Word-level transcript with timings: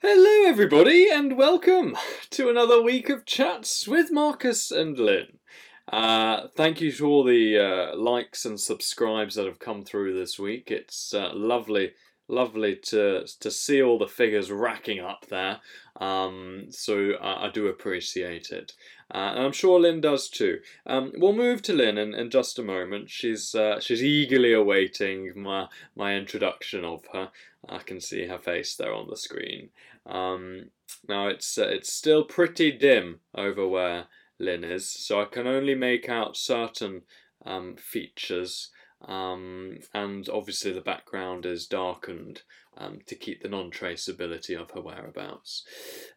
Hello, 0.00 0.46
everybody, 0.46 1.08
and 1.10 1.36
welcome 1.36 1.96
to 2.30 2.48
another 2.48 2.80
week 2.80 3.08
of 3.08 3.26
chats 3.26 3.88
with 3.88 4.12
Marcus 4.12 4.70
and 4.70 4.96
Lynn. 4.96 5.38
Uh, 5.90 6.46
thank 6.56 6.80
you 6.80 6.92
to 6.92 7.04
all 7.04 7.24
the 7.24 7.58
uh, 7.58 7.96
likes 7.96 8.44
and 8.44 8.60
subscribes 8.60 9.34
that 9.34 9.46
have 9.46 9.58
come 9.58 9.82
through 9.82 10.16
this 10.16 10.38
week. 10.38 10.70
It's 10.70 11.12
uh, 11.12 11.32
lovely, 11.34 11.94
lovely 12.28 12.76
to 12.76 13.26
to 13.40 13.50
see 13.50 13.82
all 13.82 13.98
the 13.98 14.06
figures 14.06 14.50
racking 14.50 15.00
up 15.00 15.26
there. 15.28 15.60
Um, 16.00 16.66
so 16.70 17.12
I, 17.20 17.46
I 17.46 17.50
do 17.50 17.66
appreciate 17.66 18.50
it, 18.50 18.72
uh, 19.14 19.32
and 19.34 19.44
I'm 19.44 19.52
sure 19.52 19.80
Lynn 19.80 20.00
does 20.00 20.28
too. 20.28 20.60
Um, 20.86 21.12
we'll 21.16 21.34
move 21.34 21.62
to 21.62 21.72
Lynn 21.72 21.98
in, 21.98 22.14
in 22.14 22.30
just 22.30 22.58
a 22.58 22.62
moment. 22.62 23.10
She's 23.10 23.54
uh, 23.54 23.80
she's 23.80 24.02
eagerly 24.02 24.52
awaiting 24.52 25.32
my 25.36 25.68
my 25.94 26.16
introduction 26.16 26.84
of 26.84 27.04
her. 27.12 27.30
I 27.68 27.78
can 27.78 28.00
see 28.00 28.26
her 28.26 28.38
face 28.38 28.74
there 28.74 28.94
on 28.94 29.08
the 29.08 29.16
screen. 29.16 29.70
Um, 30.06 30.70
now 31.08 31.28
it's 31.28 31.58
uh, 31.58 31.68
it's 31.68 31.92
still 31.92 32.24
pretty 32.24 32.72
dim 32.72 33.20
over 33.34 33.66
where 33.68 34.06
Lynn 34.38 34.64
is, 34.64 34.90
so 34.90 35.20
I 35.20 35.26
can 35.26 35.46
only 35.46 35.74
make 35.74 36.08
out 36.08 36.36
certain 36.36 37.02
um, 37.44 37.76
features, 37.76 38.70
um, 39.06 39.78
and 39.92 40.28
obviously 40.28 40.72
the 40.72 40.80
background 40.80 41.46
is 41.46 41.66
darkened 41.66 42.42
um, 42.76 43.00
to 43.06 43.14
keep 43.14 43.42
the 43.42 43.48
non-traceability 43.48 44.60
of 44.60 44.70
her 44.72 44.80
whereabouts. 44.80 45.64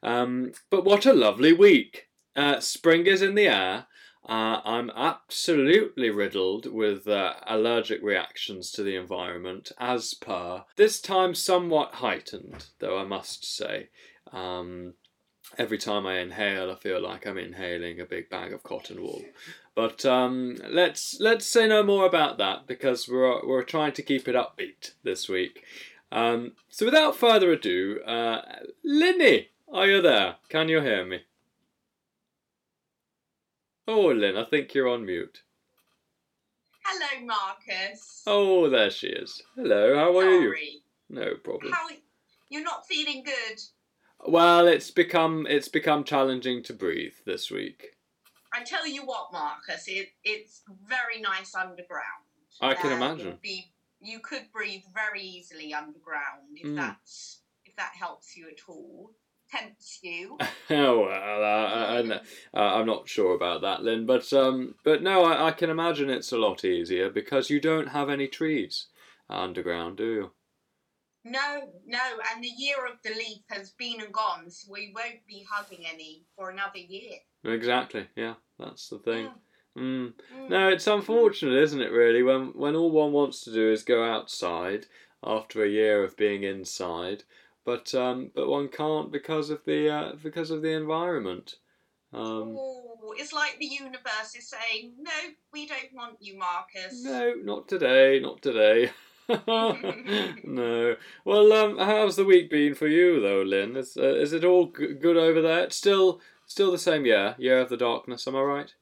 Um, 0.04 0.52
but 0.70 0.86
what 0.86 1.06
a 1.06 1.14
lovely 1.14 1.54
week! 1.54 2.08
Uh, 2.36 2.60
spring 2.60 3.06
is 3.06 3.22
in 3.22 3.36
the 3.36 3.48
air. 3.48 3.88
Uh, 4.28 4.60
I'm 4.66 4.90
absolutely 4.96 6.10
riddled 6.10 6.66
with 6.72 7.08
uh, 7.08 7.34
allergic 7.46 8.02
reactions 8.02 8.72
to 8.72 8.82
the 8.82 8.96
environment, 8.96 9.72
as 9.78 10.16
per. 10.16 10.64
This 10.78 11.00
time 11.00 11.36
somewhat 11.36 11.96
heightened, 11.96 12.66
though 12.80 12.98
I 12.98 13.04
must 13.04 13.46
say. 13.46 13.90
Um, 14.34 14.96
every 15.60 15.78
time 15.78 16.08
I 16.08 16.20
inhale, 16.20 16.72
I 16.72 16.76
feel 16.76 17.02
like 17.02 17.28
I'm 17.28 17.38
inhaling 17.38 18.00
a 18.00 18.06
big 18.06 18.30
bag 18.32 18.52
of 18.52 18.64
cotton 18.64 19.02
wool. 19.02 19.22
But 19.76 20.06
um, 20.06 20.58
let's 20.70 21.18
let's 21.20 21.46
say 21.46 21.68
no 21.68 21.84
more 21.84 22.06
about 22.06 22.38
that 22.38 22.66
because 22.66 23.10
we're 23.10 23.46
we're 23.46 23.64
trying 23.64 23.92
to 23.94 24.02
keep 24.02 24.28
it 24.28 24.36
upbeat 24.36 24.94
this 25.04 25.28
week. 25.28 25.64
Um, 26.12 26.54
so 26.70 26.86
without 26.86 27.18
further 27.18 27.52
ado, 27.52 28.00
uh, 28.08 28.42
Linny, 28.86 29.50
are 29.72 29.88
you 29.88 30.02
there? 30.02 30.38
Can 30.48 30.70
you 30.70 30.80
hear 30.80 31.06
me? 31.06 31.24
Oh, 33.88 34.08
Lynn, 34.08 34.38
I 34.38 34.46
think 34.46 34.74
you're 34.74 34.88
on 34.88 35.06
mute. 35.06 35.44
Hello, 36.84 37.26
Marcus. 37.26 38.24
Oh, 38.26 38.70
there 38.70 38.90
she 38.90 39.08
is. 39.08 39.42
Hello, 39.56 39.96
how 39.96 40.18
are 40.18 40.30
you? 40.30 40.50
Sorry. 40.50 40.82
No 41.10 41.36
problem. 41.44 41.74
How 41.74 41.88
you're 42.50 42.64
not 42.64 42.88
feeling 42.88 43.24
good? 43.24 43.60
Well, 44.26 44.68
it's 44.68 44.90
become 44.90 45.46
it's 45.50 45.68
become 45.68 46.04
challenging 46.06 46.64
to 46.64 46.74
breathe 46.74 47.16
this 47.26 47.52
week. 47.52 47.95
I 48.56 48.64
tell 48.64 48.88
you 48.88 49.02
what, 49.06 49.34
Marcus, 49.34 49.86
it, 49.88 50.10
it's 50.24 50.62
very 50.88 51.20
nice 51.20 51.54
underground. 51.56 52.24
I 52.62 52.74
can 52.74 52.94
Uh, 52.94 52.96
imagine. 52.96 53.40
Be, 53.42 53.74
you 54.00 54.20
could 54.20 54.50
breathe 54.54 54.84
very 54.94 55.22
easily 55.22 55.74
underground 55.74 56.58
if 56.58 56.68
Mm. 56.68 56.76
that's 56.76 57.42
if 57.66 57.76
that 57.76 57.94
helps 57.96 58.38
you 58.38 58.48
at 58.48 58.62
all. 58.70 59.12
Tempts 59.52 60.00
you. 60.02 60.38
oh 60.70 61.02
well, 61.02 61.44
uh, 61.44 62.02
I, 62.54 62.80
I'm 62.80 62.86
not 62.86 63.10
sure 63.10 63.36
about 63.36 63.62
that, 63.62 63.84
Lynn. 63.84 64.06
But 64.06 64.32
um, 64.32 64.76
but 64.84 65.04
no, 65.04 65.24
I, 65.26 65.48
I 65.48 65.52
can 65.52 65.70
imagine 65.70 66.10
it's 66.10 66.32
a 66.32 66.38
lot 66.38 66.64
easier 66.64 67.10
because 67.10 67.50
you 67.50 67.60
don't 67.60 67.90
have 67.90 68.10
any 68.10 68.28
trees 68.28 68.88
underground, 69.30 69.98
do 69.98 70.12
you? 70.14 70.32
no, 71.26 71.74
no, 71.88 72.00
and 72.32 72.44
the 72.44 72.48
year 72.48 72.86
of 72.86 72.98
the 73.04 73.10
leaf 73.10 73.42
has 73.50 73.72
been 73.72 74.00
and 74.00 74.14
gone, 74.14 74.50
so 74.50 74.72
we 74.72 74.94
won't 74.96 75.26
be 75.28 75.44
hugging 75.52 75.84
any 75.92 76.24
for 76.36 76.52
another 76.52 76.78
year. 76.78 77.18
Exactly. 77.46 78.08
Yeah, 78.16 78.36
that's 78.60 78.90
the 78.90 79.00
thing. 79.00 79.26
Yeah. 79.26 79.82
Mm. 79.82 80.14
Mm. 80.34 80.50
No, 80.50 80.70
it's 80.70 80.88
unfortunate, 80.88 81.62
isn't 81.62 81.82
it? 81.82 81.92
Really, 81.92 82.24
when 82.24 82.48
when 82.56 82.76
all 82.76 82.92
one 82.92 83.12
wants 83.12 83.42
to 83.42 83.52
do 83.54 83.72
is 83.72 83.84
go 83.84 84.04
outside 84.04 84.86
after 85.24 85.64
a 85.64 85.70
year 85.70 86.04
of 86.04 86.16
being 86.18 86.44
inside, 86.44 87.24
but 87.66 87.94
um, 87.94 88.32
but 88.34 88.48
one 88.48 88.70
can't 88.70 89.12
because 89.12 89.50
of 89.50 89.66
the 89.66 89.90
uh, 89.90 90.12
because 90.24 90.50
of 90.52 90.62
the 90.62 90.72
environment. 90.72 91.56
Um, 92.14 92.56
Oh, 92.58 93.14
it's 93.18 93.34
like 93.34 93.58
the 93.60 93.66
universe 93.66 94.36
is 94.38 94.48
saying, 94.48 94.94
no, 95.00 95.12
we 95.52 95.68
don't 95.68 95.94
want 95.94 96.16
you, 96.22 96.38
Marcus. 96.38 97.04
no, 97.04 97.34
not 97.44 97.68
today, 97.68 98.20
not 98.22 98.42
today. 98.42 98.92
no. 100.44 100.96
Well, 101.26 101.54
um, 101.54 101.78
how's 101.78 102.16
the 102.16 102.26
week 102.26 102.50
been 102.50 102.76
for 102.76 102.88
you 102.88 103.20
though, 103.22 103.42
Lynn? 103.42 103.76
Is 103.76 103.98
uh, 103.98 104.16
is 104.16 104.34
it 104.34 104.46
all 104.46 104.68
g- 104.68 104.94
good 104.94 105.18
over 105.18 105.42
there? 105.42 105.64
It's 105.64 105.76
still 105.76 106.22
still 106.48 106.72
the 106.72 106.78
same 106.78 107.06
year, 107.06 107.36
year 107.38 107.60
of 107.60 107.70
the 107.70 107.78
darkness. 107.78 108.28
Am 108.28 108.36
I 108.36 108.42
right? 108.42 108.74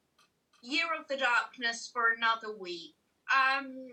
Year 0.61 0.85
of 0.97 1.07
the 1.09 1.17
Darkness 1.17 1.89
for 1.91 2.13
another 2.15 2.55
week. 2.57 2.95
Um, 3.29 3.89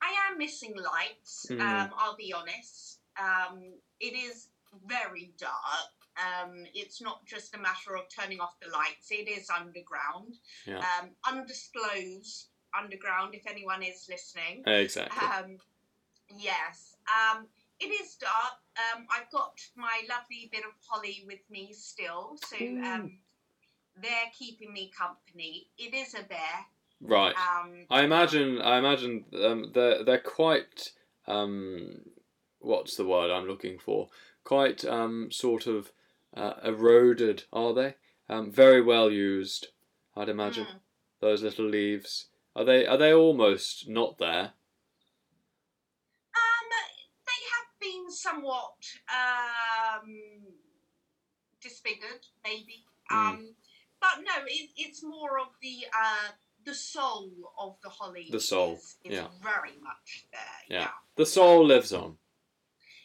I 0.00 0.30
am 0.30 0.38
missing 0.38 0.74
lights. 0.76 1.46
Mm. 1.50 1.60
Um, 1.60 1.90
I'll 1.98 2.16
be 2.16 2.32
honest. 2.32 3.00
Um, 3.20 3.74
it 4.00 4.14
is 4.14 4.48
very 4.86 5.32
dark. 5.38 5.52
Um, 6.16 6.64
it's 6.74 7.02
not 7.02 7.24
just 7.26 7.54
a 7.54 7.58
matter 7.58 7.96
of 7.96 8.04
turning 8.08 8.40
off 8.40 8.56
the 8.60 8.70
lights. 8.70 9.10
It 9.10 9.28
is 9.28 9.50
underground. 9.50 10.36
Yeah. 10.66 10.78
Um, 10.78 11.10
undisclosed 11.30 12.48
underground. 12.78 13.34
If 13.34 13.46
anyone 13.46 13.82
is 13.82 14.08
listening. 14.08 14.62
Exactly. 14.66 15.26
Um, 15.26 15.58
yes. 16.36 16.96
Um, 17.06 17.46
it 17.80 17.86
is 17.86 18.14
dark. 18.14 18.58
Um, 18.78 19.06
I've 19.10 19.30
got 19.32 19.58
my 19.76 20.02
lovely 20.08 20.48
bit 20.52 20.64
of 20.64 20.72
holly 20.88 21.24
with 21.26 21.40
me 21.50 21.72
still, 21.72 22.38
so 22.46 22.56
um, 22.56 23.18
they're 24.00 24.30
keeping 24.38 24.72
me 24.72 24.90
company. 24.96 25.68
It 25.76 25.94
is 25.94 26.14
a 26.14 26.22
bear. 26.22 26.66
Right. 27.00 27.34
Um, 27.36 27.86
I 27.90 28.02
imagine. 28.02 28.60
I 28.60 28.78
imagine 28.78 29.24
um, 29.42 29.70
they're 29.74 30.04
they're 30.04 30.18
quite. 30.18 30.92
Um, 31.26 32.00
what's 32.60 32.96
the 32.96 33.06
word 33.06 33.30
I'm 33.30 33.46
looking 33.46 33.78
for? 33.78 34.08
Quite 34.44 34.84
um, 34.84 35.28
sort 35.30 35.66
of 35.66 35.92
uh, 36.36 36.54
eroded, 36.64 37.44
are 37.52 37.74
they? 37.74 37.94
Um, 38.28 38.50
very 38.50 38.82
well 38.82 39.10
used. 39.10 39.68
I'd 40.16 40.28
imagine 40.28 40.64
mm, 40.64 40.80
those 41.20 41.42
little 41.42 41.66
leaves. 41.66 42.26
Are 42.56 42.64
they? 42.64 42.86
Are 42.86 42.96
they 42.96 43.12
almost 43.12 43.88
not 43.88 44.18
there? 44.18 44.52
um, 46.34 46.68
they 47.26 47.42
have 47.54 47.68
been 47.80 48.07
somewhat 48.22 48.74
um, 49.08 50.16
disfigured, 51.62 52.26
maybe. 52.44 52.84
Mm. 53.10 53.16
Um, 53.16 53.54
but 54.00 54.18
no, 54.18 54.44
it, 54.46 54.70
it's 54.76 55.02
more 55.02 55.38
of 55.38 55.48
the 55.62 55.86
uh, 55.92 56.32
the 56.64 56.74
soul 56.74 57.30
of 57.58 57.76
the 57.82 57.88
holly. 57.88 58.28
The 58.30 58.40
soul, 58.40 58.74
is, 58.74 58.96
is 59.04 59.12
yeah. 59.14 59.26
very 59.42 59.76
much 59.82 60.26
there. 60.32 60.40
Yeah. 60.68 60.80
yeah. 60.80 60.90
The 61.16 61.26
soul 61.26 61.66
lives 61.66 61.92
on. 61.92 62.16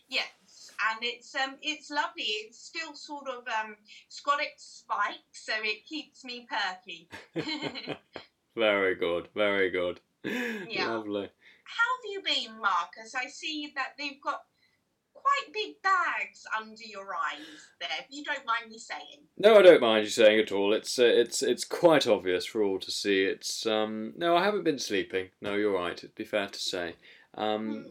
Yes, 0.09 0.72
and 0.91 1.00
it's 1.01 1.34
um 1.35 1.56
it's 1.62 1.90
lovely. 1.90 2.24
It's 2.24 2.59
still 2.63 2.94
sort 2.94 3.28
of 3.28 3.47
um 3.47 3.75
it's 4.06 4.19
got 4.19 4.41
its 4.41 4.84
spikes, 4.84 5.45
so 5.45 5.53
it 5.63 5.85
keeps 5.85 6.24
me 6.24 6.47
perky. 6.50 7.09
very 8.56 8.95
good. 8.95 9.30
Very 9.35 9.72
good. 9.72 10.00
Yeah. 10.24 10.90
Lovely. 10.94 11.30
How 11.66 11.90
have 11.97 12.12
you 12.12 12.22
been, 12.22 12.62
Marcus? 12.62 13.16
I 13.16 13.28
see 13.28 13.72
that 13.75 13.94
they've 13.97 14.22
got 14.22 14.44
quite 15.24 15.54
big 15.54 15.82
bags 15.82 16.46
under 16.60 16.84
your 16.84 17.14
eyes 17.16 17.70
there. 17.80 17.90
If 18.00 18.06
you 18.10 18.24
don't 18.24 18.46
mind 18.46 18.70
me 18.70 18.78
saying. 18.78 19.24
No, 19.38 19.58
I 19.58 19.62
don't 19.62 19.82
mind 19.82 20.04
you 20.04 20.10
saying 20.10 20.40
at 20.40 20.52
all. 20.52 20.74
It's 20.74 21.00
uh, 21.00 21.06
it's 21.06 21.42
it's 21.42 21.64
quite 21.64 22.08
obvious 22.08 22.46
for 22.46 22.62
all 22.62 22.80
to 22.80 22.92
see. 22.92 23.24
It's 23.24 23.66
um 23.66 24.14
no, 24.18 24.36
I 24.36 24.44
haven't 24.44 24.64
been 24.64 24.80
sleeping. 24.80 25.30
No, 25.42 25.56
you're 25.56 25.74
right. 25.74 25.98
It'd 25.98 26.16
be 26.16 26.25
fair 26.25 26.48
to 26.48 26.60
say. 26.60 26.96
Um, 27.36 27.86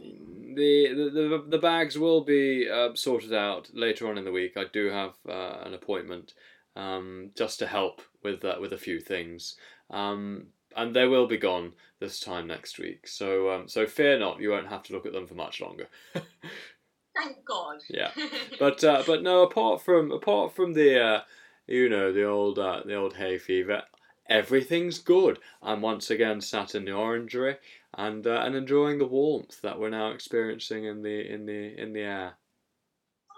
the, 0.54 0.88
the 0.94 1.10
the 1.10 1.44
the 1.48 1.58
bags 1.58 1.98
will 1.98 2.22
be 2.22 2.68
uh, 2.70 2.90
sorted 2.94 3.32
out 3.32 3.70
later 3.72 4.08
on 4.08 4.18
in 4.18 4.24
the 4.24 4.32
week. 4.32 4.56
I 4.56 4.64
do 4.72 4.88
have 4.90 5.14
uh, 5.28 5.62
an 5.64 5.74
appointment 5.74 6.34
um 6.74 7.30
just 7.36 7.58
to 7.58 7.66
help 7.66 8.00
with 8.22 8.40
that 8.42 8.60
with 8.60 8.72
a 8.72 8.78
few 8.78 9.00
things. 9.00 9.56
Um, 9.90 10.46
and 10.74 10.96
they 10.96 11.06
will 11.06 11.26
be 11.26 11.36
gone 11.36 11.72
this 12.00 12.18
time 12.18 12.46
next 12.46 12.78
week. 12.78 13.06
So 13.06 13.50
um 13.50 13.68
so 13.68 13.86
fear 13.86 14.18
not. 14.18 14.40
You 14.40 14.50
won't 14.50 14.68
have 14.68 14.82
to 14.84 14.92
look 14.92 15.06
at 15.06 15.12
them 15.12 15.26
for 15.26 15.34
much 15.34 15.60
longer. 15.60 15.88
Thank 17.16 17.44
God. 17.44 17.78
Yeah. 17.88 18.10
but 18.58 18.82
uh, 18.84 19.02
but 19.06 19.22
no, 19.22 19.42
apart 19.42 19.82
from 19.82 20.10
apart 20.10 20.54
from 20.54 20.72
the 20.72 21.00
uh, 21.00 21.20
you 21.66 21.88
know 21.88 22.12
the 22.12 22.24
old 22.24 22.58
uh, 22.58 22.82
the 22.84 22.94
old 22.94 23.16
hay 23.16 23.38
fever, 23.38 23.82
everything's 24.28 24.98
good. 24.98 25.38
I'm 25.62 25.82
once 25.82 26.10
again 26.10 26.40
sat 26.40 26.74
in 26.74 26.84
the 26.84 26.92
orangery 26.92 27.56
and 27.94 28.26
uh, 28.26 28.40
and 28.42 28.54
enjoying 28.54 28.98
the 28.98 29.06
warmth 29.06 29.60
that 29.62 29.78
we're 29.78 29.90
now 29.90 30.10
experiencing 30.10 30.84
in 30.84 31.02
the 31.02 31.32
in 31.32 31.46
the 31.46 31.80
in 31.80 31.92
the 31.92 32.00
air. 32.00 32.34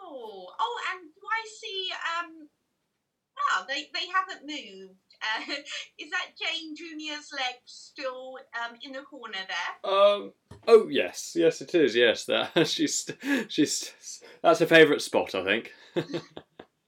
oh, 0.00 0.46
oh, 0.58 0.80
and 0.92 1.10
do 1.14 1.26
I 1.26 1.48
see? 1.48 1.88
Um, 2.18 2.48
wow, 3.36 3.66
they 3.66 3.88
they 3.92 4.06
haven't 4.12 4.46
moved 4.46 4.94
Uh, 5.24 5.52
is 5.98 6.10
that 6.10 6.30
Jane 6.38 6.74
Junior's 6.76 7.30
leg 7.32 7.54
still 7.64 8.38
um, 8.64 8.76
in 8.82 8.92
the 8.92 9.00
corner 9.02 9.34
there? 9.34 9.92
Um. 9.92 10.32
Oh 10.66 10.88
yes, 10.88 11.32
yes 11.36 11.60
it 11.60 11.74
is. 11.74 11.94
Yes, 11.94 12.24
that 12.26 12.52
she's 12.68 13.10
she's 13.48 13.92
that's 14.42 14.60
her 14.60 14.66
favourite 14.66 15.02
spot, 15.02 15.34
I 15.34 15.44
think. 15.44 15.72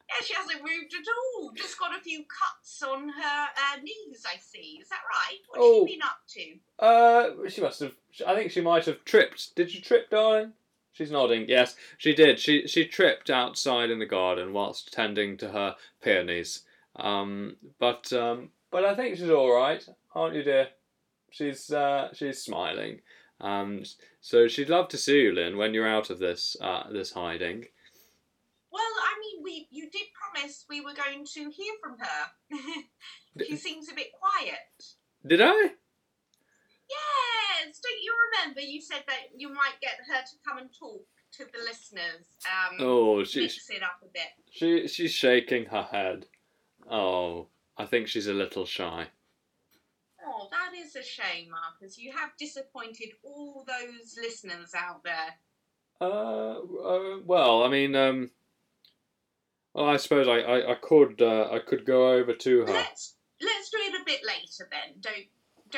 Yeah, 0.09 0.25
she 0.25 0.35
hasn't 0.35 0.61
moved 0.63 0.95
at 0.95 1.05
all. 1.41 1.51
Just 1.57 1.79
got 1.81 1.95
a 1.99 2.01
few 2.01 2.21
cuts 2.21 2.81
on 2.83 3.09
her 3.09 3.45
uh, 3.45 3.77
knees, 3.83 4.23
I 4.25 4.39
see. 4.39 4.79
Is 4.81 4.89
that 4.89 5.01
right? 5.11 5.39
What's 5.49 5.61
Oh. 5.61 5.85
she 5.87 5.95
been 5.97 6.03
up 6.03 6.21
to? 6.29 7.45
Uh, 7.45 7.49
she 7.51 7.61
must 7.61 7.81
have. 7.81 7.93
I 8.25 8.37
think 8.37 8.53
she 8.53 8.61
might 8.61 8.85
have 8.87 9.05
tripped. 9.05 9.57
Did 9.57 9.75
you 9.75 9.81
trip, 9.81 10.09
darling? 10.09 10.53
She's 10.93 11.11
nodding. 11.11 11.47
Yes, 11.49 11.75
she 11.99 12.15
did. 12.15 12.39
She 12.39 12.69
she 12.69 12.87
tripped 12.87 13.31
outside 13.31 13.91
in 13.91 13.99
the 13.99 14.07
garden 14.07 14.53
whilst 14.53 14.93
tending 14.93 15.37
to 15.39 15.49
her 15.51 15.75
peonies. 16.01 16.63
Um, 16.99 17.57
but 17.79 18.13
um, 18.13 18.51
but 18.71 18.85
I 18.85 18.95
think 18.95 19.17
she's 19.17 19.31
all 19.31 19.53
right, 19.55 19.85
aren't 20.15 20.35
you, 20.35 20.43
dear? 20.43 20.69
She's 21.31 21.71
uh, 21.71 22.09
she's 22.15 22.43
smiling. 22.43 23.01
Um, 23.41 23.83
so 24.21 24.49
she'd 24.49 24.71
love 24.71 24.89
to 24.89 24.97
see 24.99 25.21
you, 25.23 25.33
Lynn, 25.33 25.59
when 25.59 25.75
you're 25.75 25.87
out 25.89 26.09
of 26.11 26.19
this 26.19 26.57
uh, 26.61 26.91
this 26.91 27.13
hiding. 27.13 27.65
Well, 28.73 28.83
I 28.83 29.15
mean, 29.21 29.45
we 29.45 29.69
you 29.71 29.91
did 29.91 30.07
promise 30.33 30.65
we 30.71 30.81
were 30.81 30.95
going 30.95 31.25
to 31.35 31.51
hear 31.51 31.75
from 31.83 31.97
her. 31.99 33.41
she 33.47 33.57
seems 33.57 33.89
a 33.91 33.95
bit 33.95 34.09
quiet. 34.13 34.85
Did 35.27 35.41
I? 35.43 35.71
Yes, 36.89 37.81
don't 37.83 38.03
you 38.03 38.15
remember? 38.33 38.61
You 38.61 38.81
said 38.81 39.03
that 39.07 39.29
you 39.37 39.49
might 39.49 39.81
get 39.81 39.97
her 40.09 40.21
to 40.23 40.37
come 40.47 40.59
and 40.59 40.71
talk 40.79 41.03
to 41.33 41.45
the 41.45 41.59
listeners. 41.65 42.27
Um, 42.47 42.77
Oh, 42.81 43.25
she 43.25 43.43
mix 43.43 43.69
it 43.71 43.83
up 43.83 43.99
a 44.03 44.07
bit. 44.13 44.29
she 44.51 44.87
she's 44.89 45.13
shaking 45.13 45.67
her 45.67 45.83
head. 45.83 46.27
Oh, 46.91 47.49
I 47.77 47.87
think 47.87 48.09
she's 48.09 48.27
a 48.27 48.33
little 48.33 48.67
shy. 48.67 49.07
Oh, 50.25 50.49
that 50.51 50.73
is 50.77 50.97
a 50.97 51.03
shame, 51.03 51.51
Marcus. 51.51 51.99
You 51.99 52.13
have 52.13 52.31
disappointed 52.39 53.11
all 53.23 53.65
those 53.67 54.17
listeners 54.21 54.73
out 54.77 55.03
there. 55.05 55.35
Uh, 56.01 56.59
uh 56.59 57.19
well, 57.25 57.63
I 57.65 57.69
mean, 57.69 57.95
um, 57.95 58.31
well, 59.75 59.87
I 59.87 59.97
suppose 59.97 60.27
I, 60.29 60.39
I, 60.41 60.73
I 60.73 60.75
could 60.75 61.23
uh, 61.23 61.49
I 61.53 61.59
could 61.59 61.87
go 61.87 62.13
over 62.13 62.33
to 62.33 62.61
her. 62.61 62.73
Let's 62.73 63.17
let's 63.41 63.71
do 63.71 63.79
it 63.79 64.01
a 64.01 64.05
bit 64.05 64.21
later 64.25 64.69
then. 64.71 65.01
Don't 65.01 65.27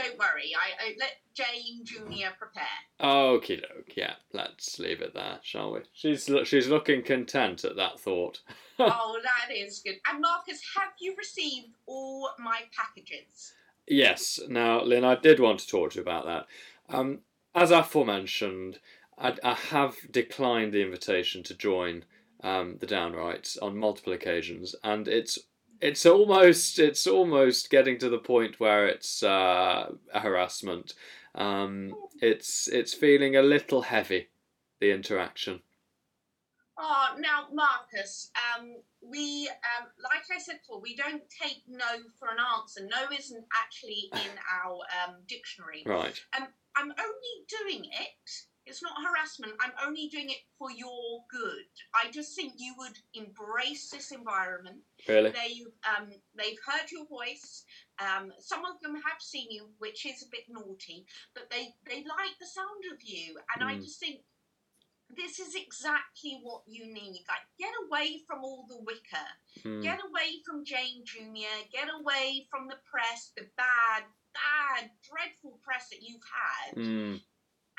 don't 0.03 0.19
worry. 0.19 0.53
I, 0.55 0.89
I 0.89 0.95
let 0.99 1.17
Jane 1.35 1.85
Junior 1.85 2.31
prepare. 2.39 2.65
Okie 3.01 3.61
doke, 3.61 3.97
yeah. 3.97 4.15
Let's 4.33 4.79
leave 4.79 5.01
it 5.01 5.15
there, 5.15 5.39
shall 5.43 5.73
we? 5.73 5.81
She's 5.93 6.31
she's 6.45 6.69
looking 6.69 7.03
content 7.03 7.65
at 7.65 7.77
that 7.77 8.01
thought. 8.01 8.41
oh, 8.79 9.19
that 9.23 9.55
is 9.55 9.81
good. 9.85 9.97
And 10.11 10.21
Marcus, 10.21 10.61
have 10.77 10.93
you 11.01 11.15
received 11.17 11.75
all 11.87 12.31
my 12.39 12.61
packages? 12.77 13.55
Yes. 13.87 14.41
Now, 14.49 14.83
Lynn, 14.83 15.05
I 15.05 15.17
did 15.17 15.41
want 15.41 15.61
to 15.61 15.69
talk 15.69 15.93
to 15.93 15.97
you 15.97 16.03
about 16.03 16.27
that. 16.27 16.47
Um, 16.95 17.21
as 17.55 17.71
aforementioned, 17.71 18.79
I, 19.17 19.35
I 19.43 19.55
have 19.55 19.97
declined 20.11 20.73
the 20.73 20.83
invitation 20.83 21.43
to 21.45 21.55
join 21.55 22.05
um, 22.43 22.77
the 22.81 22.87
Downrights 22.87 23.57
on 23.57 23.79
multiple 23.79 24.13
occasions, 24.13 24.75
and 24.85 25.09
it's 25.09 25.39
it's 25.81 26.07
almost 26.07 26.79
it's 26.79 27.07
almost 27.07 27.71
getting 27.71 27.99
to 27.99 28.09
the 28.09 28.19
point 28.19 28.59
where 28.59 28.87
it's 28.87 29.23
uh, 29.23 29.93
a 30.13 30.21
harassment. 30.21 30.95
Um, 31.35 31.95
it's 32.21 32.69
it's 32.69 32.95
feeling 32.95 33.37
a 33.37 33.43
little 33.43 33.83
heavy, 33.83 34.29
the 34.81 34.91
interaction. 34.91 35.61
Oh, 36.81 37.17
now 37.19 37.49
Marcus, 37.53 38.31
um, 38.57 38.77
we 39.03 39.49
um, 39.49 39.89
like 40.03 40.23
I 40.35 40.41
said 40.41 40.61
before, 40.61 40.81
we 40.81 40.95
don't 40.95 41.23
take 41.43 41.63
no 41.69 41.85
for 42.19 42.29
an 42.29 42.39
answer. 42.57 42.83
No 42.83 43.17
isn't 43.17 43.45
actually 43.61 44.11
in 44.13 44.39
our 44.63 44.79
um, 45.05 45.17
dictionary. 45.27 45.83
Right. 45.85 46.21
And 46.37 46.47
I'm 46.77 46.91
only 46.91 47.35
doing 47.49 47.85
it. 47.85 48.31
It's 48.69 48.83
not 48.83 48.93
harassment. 49.03 49.55
I'm 49.61 49.73
only 49.87 50.09
doing 50.09 50.29
it 50.29 50.45
for 50.59 50.71
your 50.71 51.25
good. 51.31 51.65
I 51.95 52.11
just 52.11 52.37
think 52.37 52.53
you 52.59 52.75
would 52.77 52.99
embrace 53.15 53.89
this 53.91 54.13
environment. 54.13 54.79
Really. 55.09 55.31
They 55.31 55.63
um 55.89 56.11
they've 56.37 56.59
heard 56.67 56.91
your 56.93 57.07
voice. 57.07 57.65
Um, 57.99 58.31
some 58.39 58.65
of 58.65 58.79
them 58.83 58.95
have 58.95 59.21
seen 59.21 59.47
you, 59.51 59.71
which 59.79 60.05
is 60.05 60.23
a 60.23 60.29
bit 60.31 60.45
naughty, 60.49 61.07
but 61.35 61.49
they 61.51 61.75
they 61.89 62.05
like 62.05 62.37
the 62.39 62.47
sound 62.47 62.85
of 62.93 62.99
you, 63.03 63.39
and 63.55 63.65
I 63.65 63.77
Mm. 63.77 63.83
just 63.83 63.99
think 63.99 64.21
this 65.09 65.41
is 65.41 65.55
exactly 65.55 66.39
what 66.43 66.63
you 66.67 66.85
need. 66.93 67.25
Like 67.27 67.47
get 67.59 67.73
away 67.87 68.23
from 68.27 68.45
all 68.45 68.67
the 68.69 68.83
wicker, 68.85 69.29
Hmm. 69.63 69.81
get 69.81 70.01
away 70.05 70.43
from 70.45 70.65
Jane 70.67 71.03
Junior, 71.07 71.49
get 71.73 71.89
away 71.89 72.47
from 72.51 72.69
the 72.69 72.77
press, 72.85 73.33
the 73.35 73.49
bad, 73.57 74.05
bad, 74.35 74.91
dreadful 75.03 75.59
press 75.65 75.89
that 75.89 76.03
you've 76.03 76.29
had, 76.31 76.75
Hmm. 76.75 77.17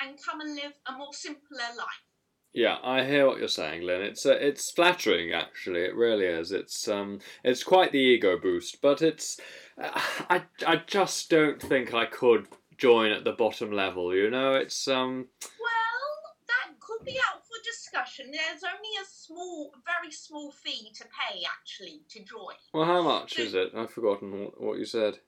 And 0.01 0.17
come 0.23 0.41
and 0.41 0.55
live 0.55 0.73
a 0.87 0.97
more 0.97 1.13
simpler 1.13 1.59
life. 1.77 2.03
Yeah, 2.51 2.77
I 2.83 3.05
hear 3.05 3.27
what 3.27 3.37
you're 3.37 3.47
saying, 3.47 3.83
Lynn. 3.83 4.01
It's 4.01 4.25
uh, 4.25 4.31
it's 4.31 4.71
flattering, 4.71 5.31
actually. 5.33 5.81
It 5.81 5.95
really 5.95 6.25
is. 6.25 6.51
It's 6.51 6.87
um, 6.87 7.19
it's 7.43 7.63
quite 7.63 7.91
the 7.91 7.99
ego 7.99 8.39
boost, 8.39 8.81
but 8.81 9.01
it's, 9.03 9.39
uh, 9.81 9.91
I 10.29 10.43
I 10.65 10.77
just 10.87 11.29
don't 11.29 11.61
think 11.61 11.93
I 11.93 12.05
could 12.05 12.47
join 12.77 13.11
at 13.11 13.23
the 13.23 13.33
bottom 13.33 13.71
level. 13.71 14.15
You 14.15 14.31
know, 14.31 14.55
it's 14.55 14.87
um, 14.87 15.27
Well, 15.59 16.33
that 16.47 16.79
could 16.79 17.05
be 17.05 17.19
out 17.19 17.43
for 17.45 17.57
discussion. 17.63 18.31
There's 18.31 18.63
only 18.63 18.89
a 18.99 19.05
small, 19.07 19.71
very 19.85 20.11
small 20.11 20.51
fee 20.51 20.91
to 20.95 21.03
pay 21.03 21.41
actually 21.45 22.01
to 22.09 22.19
join. 22.23 22.55
well, 22.73 22.85
how 22.85 23.03
much 23.03 23.37
is 23.37 23.53
it? 23.53 23.73
I've 23.75 23.91
forgotten 23.91 24.45
what, 24.45 24.59
what 24.61 24.79
you 24.79 24.85
said. 24.85 25.19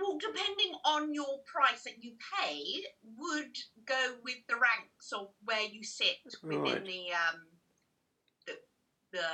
Well, 0.00 0.18
depending 0.18 0.72
on 0.84 1.12
your 1.14 1.40
price 1.44 1.84
that 1.84 2.02
you 2.02 2.12
pay, 2.38 2.84
would 3.16 3.56
go 3.86 4.14
with 4.24 4.36
the 4.48 4.54
ranks 4.54 5.12
or 5.12 5.30
where 5.44 5.62
you 5.62 5.82
sit 5.84 6.16
within 6.42 6.62
Right. 6.62 6.84
the 6.84 7.12
um 7.12 7.46
the 8.46 8.52
the 9.12 9.26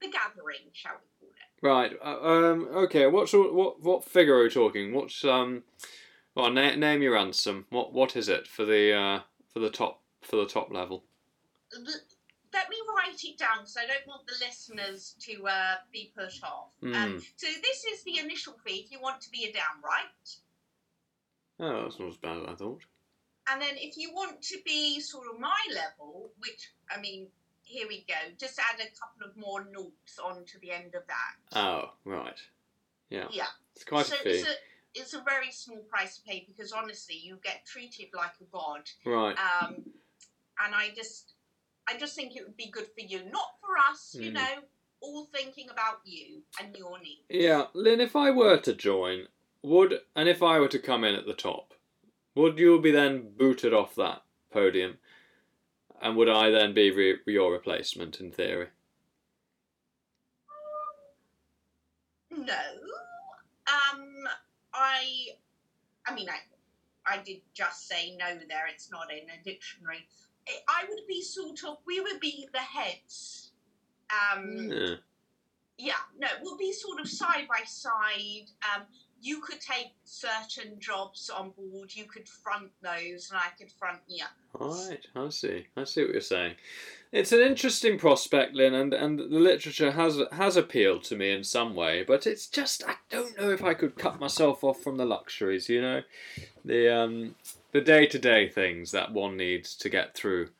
the 0.00 0.08
gathering, 0.08 0.70
shall 0.72 0.92
we 1.00 1.08
call 1.18 1.30
it? 1.30 1.66
Right. 1.66 1.98
Uh, 2.04 2.20
um. 2.22 2.68
Okay. 2.84 3.06
What 3.06 3.28
sort? 3.28 3.52
What 3.54 3.80
what 3.82 4.04
figure 4.04 4.36
are 4.36 4.42
we 4.44 4.50
talking? 4.50 4.92
What's 4.94 5.24
um? 5.24 5.64
Well, 6.34 6.50
na- 6.50 6.76
name 6.76 7.02
your 7.02 7.14
ransom. 7.14 7.66
What 7.70 7.92
what 7.92 8.16
is 8.16 8.28
it 8.28 8.46
for 8.46 8.64
the 8.64 8.92
uh 8.92 9.20
for 9.52 9.58
the 9.60 9.70
top 9.70 10.02
for 10.22 10.36
the 10.36 10.46
top 10.46 10.70
level? 10.70 11.04
The- 11.70 12.00
let 12.52 12.68
me 12.70 12.76
write 12.96 13.22
it 13.24 13.38
down 13.38 13.58
because 13.60 13.76
I 13.76 13.86
don't 13.86 14.06
want 14.06 14.26
the 14.26 14.34
listeners 14.44 15.14
to 15.20 15.46
uh, 15.46 15.74
be 15.92 16.12
put 16.16 16.32
off. 16.42 16.70
Um, 16.82 16.92
Hmm. 16.92 17.18
so 17.36 17.46
this 17.62 17.84
is 17.84 18.02
the 18.04 18.18
initial 18.18 18.54
fee 18.64 18.82
if 18.84 18.90
you 18.90 19.00
want 19.00 19.20
to 19.22 19.30
be 19.30 19.44
a 19.44 19.52
downright. 19.52 20.36
Oh, 21.60 21.82
that's 21.84 21.98
not 21.98 22.08
as 22.08 22.16
bad 22.16 22.38
as 22.38 22.44
I 22.48 22.54
thought. 22.54 22.82
And 23.50 23.60
then 23.60 23.74
if 23.76 23.96
you 23.96 24.12
want 24.12 24.42
to 24.42 24.58
be 24.64 25.00
sort 25.00 25.26
of 25.32 25.40
my 25.40 25.58
level, 25.74 26.30
which 26.38 26.70
I 26.94 27.00
mean, 27.00 27.28
here 27.62 27.86
we 27.88 28.04
go, 28.08 28.14
just 28.38 28.58
add 28.58 28.80
a 28.80 28.90
couple 28.98 29.26
of 29.28 29.36
more 29.36 29.64
noughts 29.70 30.18
onto 30.22 30.58
the 30.60 30.70
end 30.70 30.94
of 30.94 31.02
that. 31.06 31.58
Oh, 31.58 31.90
right. 32.04 32.38
Yeah. 33.10 33.26
yeah. 33.30 33.46
It's 33.74 33.84
quite 33.84 34.06
so 34.06 34.14
a 34.16 34.22
fee. 34.22 34.30
it's 34.30 34.48
a 34.48 34.52
it's 34.94 35.14
a 35.14 35.20
very 35.22 35.50
small 35.50 35.78
price 35.78 36.16
to 36.16 36.22
pay 36.22 36.44
because 36.46 36.72
honestly, 36.72 37.16
you 37.22 37.38
get 37.42 37.64
treated 37.66 38.08
like 38.14 38.32
a 38.40 38.44
god. 38.44 38.82
Right. 39.04 39.36
Um, 39.38 39.76
and 40.64 40.74
I 40.74 40.90
just 40.94 41.32
I 41.88 41.96
just 41.96 42.14
think 42.14 42.36
it 42.36 42.44
would 42.44 42.56
be 42.56 42.70
good 42.70 42.86
for 42.86 43.00
you, 43.00 43.24
not 43.30 43.58
for 43.60 43.78
us, 43.78 44.14
you 44.14 44.30
Mm. 44.30 44.34
know, 44.34 44.62
all 45.00 45.24
thinking 45.26 45.70
about 45.70 46.00
you 46.04 46.42
and 46.60 46.76
your 46.76 46.98
needs. 47.00 47.22
Yeah, 47.30 47.68
Lynn, 47.72 48.00
if 48.00 48.14
I 48.14 48.30
were 48.30 48.58
to 48.58 48.74
join, 48.74 49.28
would 49.62 50.02
and 50.14 50.28
if 50.28 50.42
I 50.42 50.58
were 50.58 50.68
to 50.68 50.78
come 50.78 51.02
in 51.04 51.14
at 51.14 51.24
the 51.26 51.34
top, 51.34 51.74
would 52.34 52.58
you 52.58 52.78
be 52.80 52.90
then 52.90 53.34
booted 53.36 53.72
off 53.72 53.94
that 53.94 54.22
podium? 54.50 54.98
And 56.00 56.16
would 56.16 56.28
I 56.28 56.50
then 56.50 56.74
be 56.74 56.90
re- 56.90 57.20
your 57.26 57.52
replacement 57.52 58.20
in 58.20 58.30
theory? 58.30 58.68
No. 62.30 62.54
Um, 63.66 64.28
I, 64.72 65.28
I 66.06 66.14
mean, 66.14 66.28
I, 66.28 66.38
I 67.04 67.18
did 67.22 67.40
just 67.52 67.88
say 67.88 68.14
no 68.16 68.38
there. 68.48 68.66
It's 68.68 68.90
not 68.90 69.10
in 69.10 69.28
a 69.30 69.42
dictionary. 69.42 70.06
I- 70.68 70.84
would 70.88 71.06
be 71.06 71.22
sort 71.22 71.62
of. 71.64 71.78
We 71.86 72.00
would 72.00 72.20
be 72.20 72.48
the 72.52 72.58
heads. 72.58 73.52
Um, 74.10 74.70
Yeah. 74.70 74.94
yeah. 75.76 76.00
No, 76.16 76.28
we'll 76.42 76.56
be 76.56 76.72
sort 76.72 77.00
of 77.00 77.08
side 77.08 77.46
by 77.48 77.64
side. 77.64 78.50
Um, 78.74 78.86
you 79.20 79.40
could 79.40 79.60
take 79.60 79.92
certain 80.04 80.78
jobs 80.78 81.30
on 81.30 81.50
board. 81.50 81.94
You 81.94 82.04
could 82.04 82.28
front 82.28 82.70
those, 82.82 83.30
and 83.30 83.38
I 83.38 83.48
could 83.58 83.70
front 83.72 84.00
the 84.08 84.22
others. 84.22 84.88
Right, 84.88 85.06
I 85.14 85.28
see. 85.28 85.66
I 85.76 85.84
see 85.84 86.02
what 86.02 86.12
you're 86.12 86.20
saying. 86.20 86.54
It's 87.12 87.32
an 87.32 87.40
interesting 87.40 87.98
prospect, 87.98 88.54
Lynn, 88.54 88.74
and, 88.74 88.92
and 88.92 89.18
the 89.18 89.24
literature 89.24 89.92
has 89.92 90.20
has 90.32 90.56
appealed 90.56 91.04
to 91.04 91.16
me 91.16 91.32
in 91.32 91.44
some 91.44 91.74
way, 91.74 92.02
but 92.02 92.26
it's 92.26 92.46
just 92.46 92.82
I 92.86 92.94
don't 93.10 93.38
know 93.38 93.50
if 93.50 93.62
I 93.62 93.74
could 93.74 93.96
cut 93.96 94.20
myself 94.20 94.64
off 94.64 94.80
from 94.82 94.96
the 94.96 95.04
luxuries, 95.06 95.68
you 95.68 95.80
know, 95.80 96.02
the 96.64 96.94
um 96.94 97.34
the 97.72 97.80
day 97.80 98.06
to 98.06 98.18
day 98.18 98.48
things 98.48 98.90
that 98.92 99.12
one 99.12 99.36
needs 99.36 99.74
to 99.76 99.88
get 99.88 100.14
through 100.14 100.50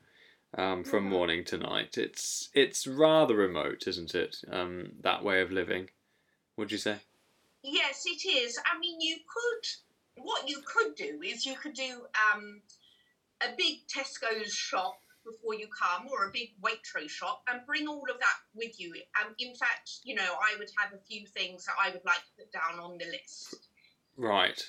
um, 0.56 0.84
from 0.84 1.04
Mhm. 1.04 1.10
morning 1.10 1.44
to 1.44 1.58
night. 1.58 1.98
It's 1.98 2.50
it's 2.54 2.86
rather 2.86 3.36
remote, 3.36 3.86
isn't 3.86 4.14
it? 4.14 4.36
Um, 4.50 4.92
that 5.00 5.22
way 5.22 5.40
of 5.40 5.50
living. 5.52 5.90
Would 6.56 6.72
you 6.72 6.78
say? 6.78 6.98
Yes, 7.70 8.04
it 8.06 8.26
is. 8.26 8.58
I 8.58 8.78
mean, 8.78 9.00
you 9.00 9.16
could. 9.16 10.24
What 10.24 10.48
you 10.48 10.60
could 10.66 10.96
do 10.96 11.20
is 11.24 11.46
you 11.46 11.54
could 11.54 11.74
do 11.74 12.02
um, 12.32 12.60
a 13.40 13.54
big 13.56 13.86
Tesco's 13.86 14.52
shop 14.52 14.98
before 15.24 15.54
you 15.54 15.68
come, 15.68 16.08
or 16.10 16.24
a 16.24 16.32
big 16.32 16.50
Waitrose 16.60 17.10
shop, 17.10 17.42
and 17.48 17.60
bring 17.66 17.86
all 17.86 18.04
of 18.10 18.18
that 18.18 18.38
with 18.54 18.80
you. 18.80 18.94
Um, 19.20 19.34
in 19.38 19.54
fact, 19.54 19.90
you 20.02 20.14
know, 20.14 20.22
I 20.22 20.58
would 20.58 20.70
have 20.78 20.92
a 20.92 21.04
few 21.06 21.26
things 21.26 21.66
that 21.66 21.74
I 21.80 21.90
would 21.90 22.04
like 22.04 22.16
to 22.16 22.32
put 22.38 22.52
down 22.52 22.80
on 22.80 22.98
the 22.98 23.04
list. 23.04 23.68
Right. 24.16 24.60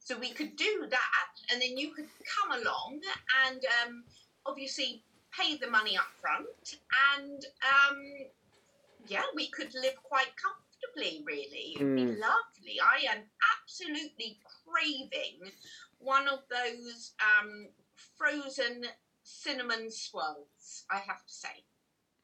So 0.00 0.18
we 0.18 0.30
could 0.30 0.56
do 0.56 0.86
that, 0.90 1.52
and 1.52 1.62
then 1.62 1.78
you 1.78 1.92
could 1.92 2.08
come 2.26 2.60
along 2.60 3.00
and 3.46 3.64
um, 3.86 4.04
obviously 4.44 5.02
pay 5.32 5.56
the 5.56 5.70
money 5.70 5.96
up 5.96 6.08
front, 6.20 6.76
and 7.16 7.44
um, 7.64 7.96
yeah, 9.06 9.22
we 9.34 9.48
could 9.48 9.72
live 9.74 9.96
quite 10.02 10.32
comfortably, 10.36 10.63
really. 11.26 11.74
It'd 11.76 11.94
be 11.94 12.02
Mm. 12.02 12.20
lovely. 12.20 12.80
I 12.80 13.04
am 13.10 13.30
absolutely 13.56 14.40
craving 14.64 15.52
one 15.98 16.28
of 16.28 16.40
those 16.48 17.12
um, 17.20 17.68
frozen 18.16 18.86
cinnamon 19.22 19.90
swirls, 19.90 20.84
I 20.90 20.98
have 20.98 21.24
to 21.26 21.32
say. 21.32 21.64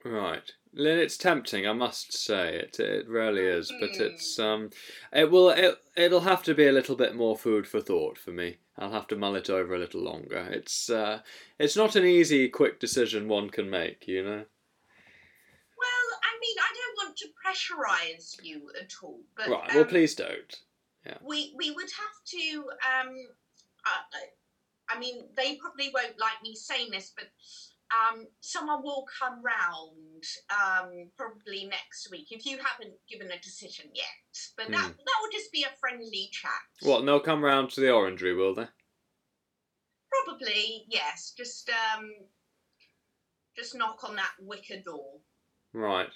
Right. 0.05 0.51
Lynn, 0.73 0.99
it's 0.99 1.19
tempting, 1.19 1.67
I 1.67 1.73
must 1.73 2.13
say. 2.13 2.57
It 2.57 2.81
it 2.81 3.07
really 3.09 3.45
is, 3.45 3.71
but 3.81 3.97
Hmm. 3.97 4.03
it's 4.03 4.39
um 4.39 4.71
it 5.13 5.31
will 5.31 5.51
it 5.51 5.79
it'll 5.97 6.21
have 6.21 6.43
to 6.45 6.55
be 6.55 6.67
a 6.67 6.73
little 6.73 6.97
bit 6.97 7.15
more 7.15 7.37
food 7.37 7.67
for 7.67 7.81
thought 7.83 8.17
for 8.17 8.31
me. 8.31 8.59
I'll 8.79 8.93
have 8.93 9.09
to 9.09 9.17
mull 9.17 9.35
it 9.37 9.51
over 9.51 9.75
a 9.75 9.79
little 9.79 10.01
longer. 10.01 10.49
It's 10.53 10.89
uh 10.89 11.21
it's 11.59 11.77
not 11.77 11.97
an 11.97 12.07
easy 12.07 12.49
quick 12.49 12.81
decision 12.81 13.29
one 13.29 13.51
can 13.51 13.69
make, 13.69 14.09
you 14.09 14.23
know. 14.23 14.47
Well, 15.77 16.07
I 16.23 16.33
mean, 16.41 16.57
I 16.59 16.71
don't 17.51 17.79
want 17.79 17.99
to 17.99 18.07
pressurise 18.13 18.37
you 18.45 18.71
at 18.81 18.93
all, 19.03 19.21
but 19.37 19.49
Right. 19.49 19.69
Well, 19.75 19.83
um, 19.83 19.89
please 19.89 20.15
don't. 20.15 20.61
we 21.23 21.53
we 21.57 21.71
would 21.71 21.89
have 21.91 22.17
to 22.27 22.65
um 22.87 23.09
uh, 23.85 24.19
i 24.89 24.99
mean 24.99 25.23
they 25.37 25.57
probably 25.57 25.91
won't 25.93 26.19
like 26.19 26.41
me 26.43 26.55
saying 26.55 26.91
this 26.93 27.13
but 27.17 27.27
um 27.91 28.27
someone 28.41 28.83
will 28.83 29.05
come 29.21 29.43
round 29.43 30.23
um 30.51 31.11
probably 31.17 31.65
next 31.65 32.09
week 32.11 32.27
if 32.31 32.47
you 32.47 32.59
haven't 32.59 32.95
given 33.09 33.31
a 33.33 33.39
decision 33.41 33.87
yet 33.95 34.05
but 34.57 34.71
that 34.71 34.85
Hmm. 34.85 34.93
that 34.93 35.19
will 35.21 35.31
just 35.33 35.51
be 35.53 35.65
a 35.65 35.77
friendly 35.81 36.29
chat 36.31 36.53
What, 36.83 37.01
and 37.01 37.09
they'll 37.09 37.21
come 37.21 37.43
round 37.45 37.71
to 37.71 37.81
the 37.81 37.91
orangery, 37.91 38.35
will 38.35 38.55
they? 38.55 38.69
probably 40.25 40.85
yes 40.89 41.33
just 41.37 41.71
um 41.71 42.09
just 43.57 43.75
knock 43.75 44.05
on 44.05 44.17
that 44.17 44.33
wicker 44.39 44.81
door 44.85 45.21
Right. 45.73 46.11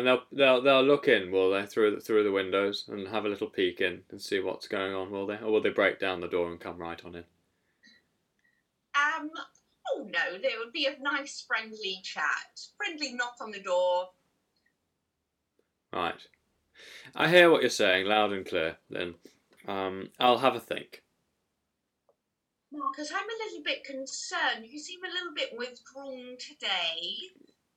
And 0.00 0.06
they'll 0.06 0.22
they'll 0.32 0.62
they'll 0.62 0.82
look 0.82 1.08
in, 1.08 1.30
will 1.30 1.50
they, 1.50 1.66
through 1.66 1.94
the, 1.96 2.00
through 2.00 2.24
the 2.24 2.32
windows 2.32 2.86
and 2.88 3.06
have 3.08 3.26
a 3.26 3.28
little 3.28 3.48
peek 3.50 3.82
in 3.82 4.00
and 4.10 4.18
see 4.18 4.40
what's 4.40 4.66
going 4.66 4.94
on, 4.94 5.10
will 5.10 5.26
they? 5.26 5.36
Or 5.36 5.52
will 5.52 5.60
they 5.60 5.68
break 5.68 6.00
down 6.00 6.22
the 6.22 6.26
door 6.26 6.50
and 6.50 6.58
come 6.58 6.78
right 6.78 7.04
on 7.04 7.16
in? 7.16 7.24
um 8.94 9.30
oh 9.92 10.08
no 10.10 10.38
there 10.40 10.58
would 10.58 10.72
be 10.72 10.86
a 10.86 10.98
nice 11.00 11.44
friendly 11.46 12.00
chat 12.02 12.60
friendly 12.76 13.12
knock 13.12 13.34
on 13.40 13.50
the 13.50 13.62
door 13.62 14.08
Right. 15.92 16.26
I 17.14 17.28
hear 17.28 17.50
what 17.50 17.62
you're 17.62 17.70
saying 17.70 18.06
loud 18.06 18.32
and 18.32 18.46
clear, 18.46 18.78
Then, 18.88 19.16
Um, 19.66 20.10
I'll 20.18 20.38
have 20.38 20.54
a 20.54 20.60
think. 20.60 21.02
Marcus, 22.72 23.10
I'm 23.12 23.24
a 23.28 23.44
little 23.44 23.62
bit 23.64 23.84
concerned. 23.84 24.66
You 24.66 24.78
seem 24.78 25.00
a 25.04 25.08
little 25.08 25.34
bit 25.34 25.50
withdrawn 25.58 26.36
today. 26.38 27.02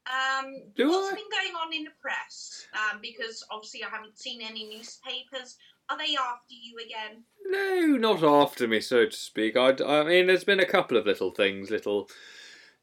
Um, 0.06 0.54
Do 0.76 0.90
what's 0.90 1.14
I? 1.14 1.16
been 1.16 1.30
going 1.32 1.56
on 1.56 1.74
in 1.74 1.84
the 1.86 1.92
press? 2.02 2.68
Um, 2.74 3.00
because 3.02 3.46
obviously 3.50 3.84
I 3.84 3.90
haven't 3.90 4.18
seen 4.18 4.42
any 4.42 4.68
newspapers. 4.68 5.58
Are 5.90 5.98
they 5.98 6.16
after 6.16 6.54
you 6.54 6.78
again? 6.84 7.24
No, 7.46 7.98
not 7.98 8.24
after 8.24 8.68
me, 8.68 8.80
so 8.80 9.06
to 9.06 9.16
speak. 9.16 9.56
I, 9.58 9.76
I 9.86 10.04
mean, 10.04 10.28
there's 10.28 10.44
been 10.44 10.60
a 10.60 10.66
couple 10.66 10.98
of 10.98 11.06
little 11.06 11.32
things, 11.32 11.70
little, 11.70 12.10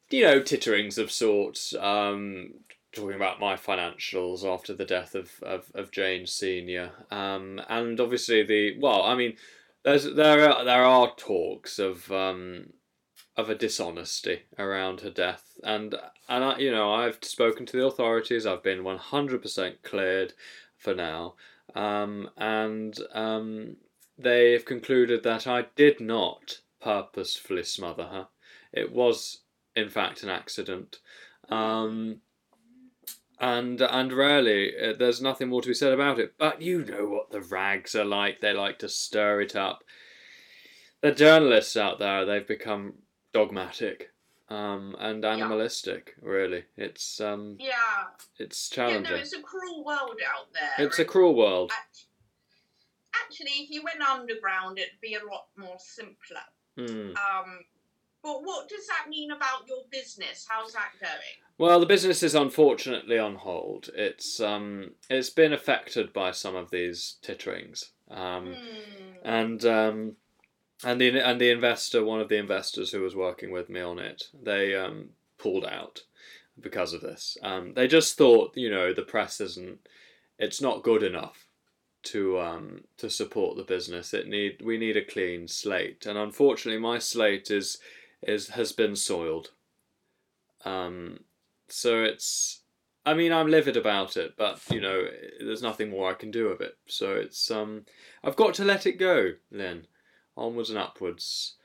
you 0.09 0.23
know, 0.23 0.39
titterings 0.39 0.97
of 0.97 1.11
sorts. 1.11 1.73
Um, 1.75 2.53
talking 2.93 3.15
about 3.15 3.39
my 3.39 3.55
financials 3.55 4.43
after 4.43 4.73
the 4.73 4.85
death 4.85 5.15
of, 5.15 5.31
of, 5.43 5.71
of 5.73 5.91
Jane 5.91 6.27
Senior, 6.27 6.91
um, 7.09 7.61
and 7.69 7.99
obviously 7.99 8.43
the 8.43 8.77
well, 8.79 9.03
I 9.03 9.15
mean, 9.15 9.35
there's 9.83 10.13
there 10.13 10.49
are 10.49 10.63
there 10.63 10.83
are 10.83 11.13
talks 11.17 11.79
of 11.79 12.11
um, 12.11 12.67
of 13.37 13.49
a 13.49 13.55
dishonesty 13.55 14.41
around 14.59 15.01
her 15.01 15.09
death, 15.09 15.57
and 15.63 15.95
and 16.27 16.43
I, 16.43 16.57
you 16.57 16.71
know, 16.71 16.93
I've 16.93 17.19
spoken 17.21 17.65
to 17.65 17.77
the 17.77 17.85
authorities. 17.85 18.45
I've 18.45 18.63
been 18.63 18.83
one 18.83 18.97
hundred 18.97 19.41
percent 19.41 19.83
cleared 19.83 20.33
for 20.77 20.93
now, 20.93 21.35
um, 21.73 22.29
and 22.37 22.97
um, 23.13 23.77
they 24.17 24.51
have 24.51 24.65
concluded 24.65 25.23
that 25.23 25.47
I 25.47 25.65
did 25.75 26.01
not 26.01 26.59
purposefully 26.81 27.63
smother 27.63 28.03
her. 28.03 28.27
It 28.73 28.91
was, 28.91 29.41
in 29.75 29.89
fact, 29.89 30.23
an 30.23 30.29
accident. 30.29 30.99
Um, 31.49 32.17
and 33.39 33.81
and 33.81 34.11
really, 34.11 34.73
uh, 34.77 34.93
there's 34.97 35.21
nothing 35.21 35.49
more 35.49 35.61
to 35.61 35.67
be 35.67 35.73
said 35.73 35.93
about 35.93 36.19
it. 36.19 36.33
But 36.37 36.61
you 36.61 36.83
know 36.83 37.07
what 37.07 37.31
the 37.31 37.41
rags 37.41 37.95
are 37.95 38.05
like. 38.05 38.41
They 38.41 38.53
like 38.53 38.79
to 38.79 38.89
stir 38.89 39.41
it 39.41 39.55
up. 39.55 39.83
The 41.01 41.11
journalists 41.11 41.75
out 41.75 41.97
there, 41.97 42.25
they've 42.25 42.47
become 42.47 42.93
dogmatic 43.33 44.11
um, 44.49 44.95
and 44.99 45.23
animalistic. 45.25 46.15
Really, 46.21 46.63
it's 46.77 47.19
um, 47.21 47.55
Yeah. 47.59 47.73
it's 48.37 48.71
Yeah, 48.75 48.83
no, 48.83 48.89
challenging. 48.91 49.15
it's 49.17 49.33
a 49.33 49.41
cruel 49.41 49.83
world 49.83 50.19
out 50.35 50.47
there. 50.53 50.85
It's 50.85 50.99
a 50.99 51.05
cruel 51.05 51.35
world. 51.35 51.71
Actually, 53.25 53.51
if 53.63 53.69
you 53.69 53.83
went 53.83 54.01
underground, 54.01 54.77
it'd 54.79 54.99
be 55.01 55.15
a 55.15 55.25
lot 55.25 55.47
more 55.57 55.77
simpler. 55.79 56.41
Hmm. 56.77 57.11
Um, 57.15 57.59
but 58.23 58.43
what 58.43 58.69
does 58.69 58.85
that 58.87 59.09
mean 59.09 59.31
about 59.31 59.67
your 59.67 59.83
business? 59.91 60.45
How's 60.49 60.73
that 60.73 60.91
going? 60.99 61.11
Well, 61.57 61.79
the 61.79 61.85
business 61.85 62.23
is 62.23 62.35
unfortunately 62.35 63.17
on 63.19 63.35
hold. 63.35 63.89
It's 63.95 64.39
um, 64.39 64.91
it's 65.09 65.29
been 65.29 65.53
affected 65.53 66.11
by 66.13 66.31
some 66.31 66.55
of 66.55 66.71
these 66.71 67.17
titterings, 67.23 67.91
um, 68.09 68.53
Hmm. 68.55 69.13
and 69.23 69.65
um, 69.65 70.15
and 70.83 70.99
the 70.99 71.19
and 71.19 71.39
the 71.39 71.51
investor, 71.51 72.03
one 72.03 72.21
of 72.21 72.29
the 72.29 72.37
investors 72.37 72.91
who 72.91 73.01
was 73.01 73.15
working 73.15 73.51
with 73.51 73.69
me 73.69 73.81
on 73.81 73.99
it, 73.99 74.23
they 74.33 74.75
um, 74.75 75.09
pulled 75.37 75.65
out 75.65 76.03
because 76.59 76.93
of 76.93 77.01
this. 77.01 77.37
Um, 77.41 77.73
they 77.73 77.87
just 77.87 78.17
thought, 78.17 78.55
you 78.55 78.69
know, 78.69 78.93
the 78.93 79.01
press 79.01 79.41
isn't, 79.41 79.79
it's 80.37 80.61
not 80.61 80.83
good 80.83 81.03
enough 81.03 81.47
to 82.03 82.39
um, 82.39 82.83
to 82.97 83.09
support 83.09 83.57
the 83.57 83.63
business. 83.63 84.13
It 84.13 84.27
need 84.27 84.61
we 84.63 84.77
need 84.77 84.97
a 84.97 85.05
clean 85.05 85.47
slate, 85.47 86.05
and 86.05 86.17
unfortunately, 86.17 86.81
my 86.81 86.99
slate 86.99 87.51
is 87.51 87.77
is 88.21 88.49
has 88.49 88.71
been 88.71 88.95
soiled. 88.95 89.51
Um, 90.63 91.21
so 91.67 92.03
it's, 92.03 92.61
I 93.05 93.13
mean, 93.13 93.31
I'm 93.31 93.49
livid 93.49 93.77
about 93.77 94.17
it, 94.17 94.35
but 94.37 94.61
you 94.69 94.81
know, 94.81 95.05
there's 95.39 95.61
nothing 95.61 95.89
more 95.89 96.09
I 96.09 96.13
can 96.13 96.31
do 96.31 96.47
of 96.47 96.61
it. 96.61 96.77
So 96.87 97.13
it's 97.13 97.49
um, 97.51 97.85
I've 98.23 98.35
got 98.35 98.53
to 98.55 98.65
let 98.65 98.85
it 98.85 98.99
go, 98.99 99.33
Lynn, 99.51 99.87
onwards 100.37 100.69
and 100.69 100.79
upwards. 100.79 101.55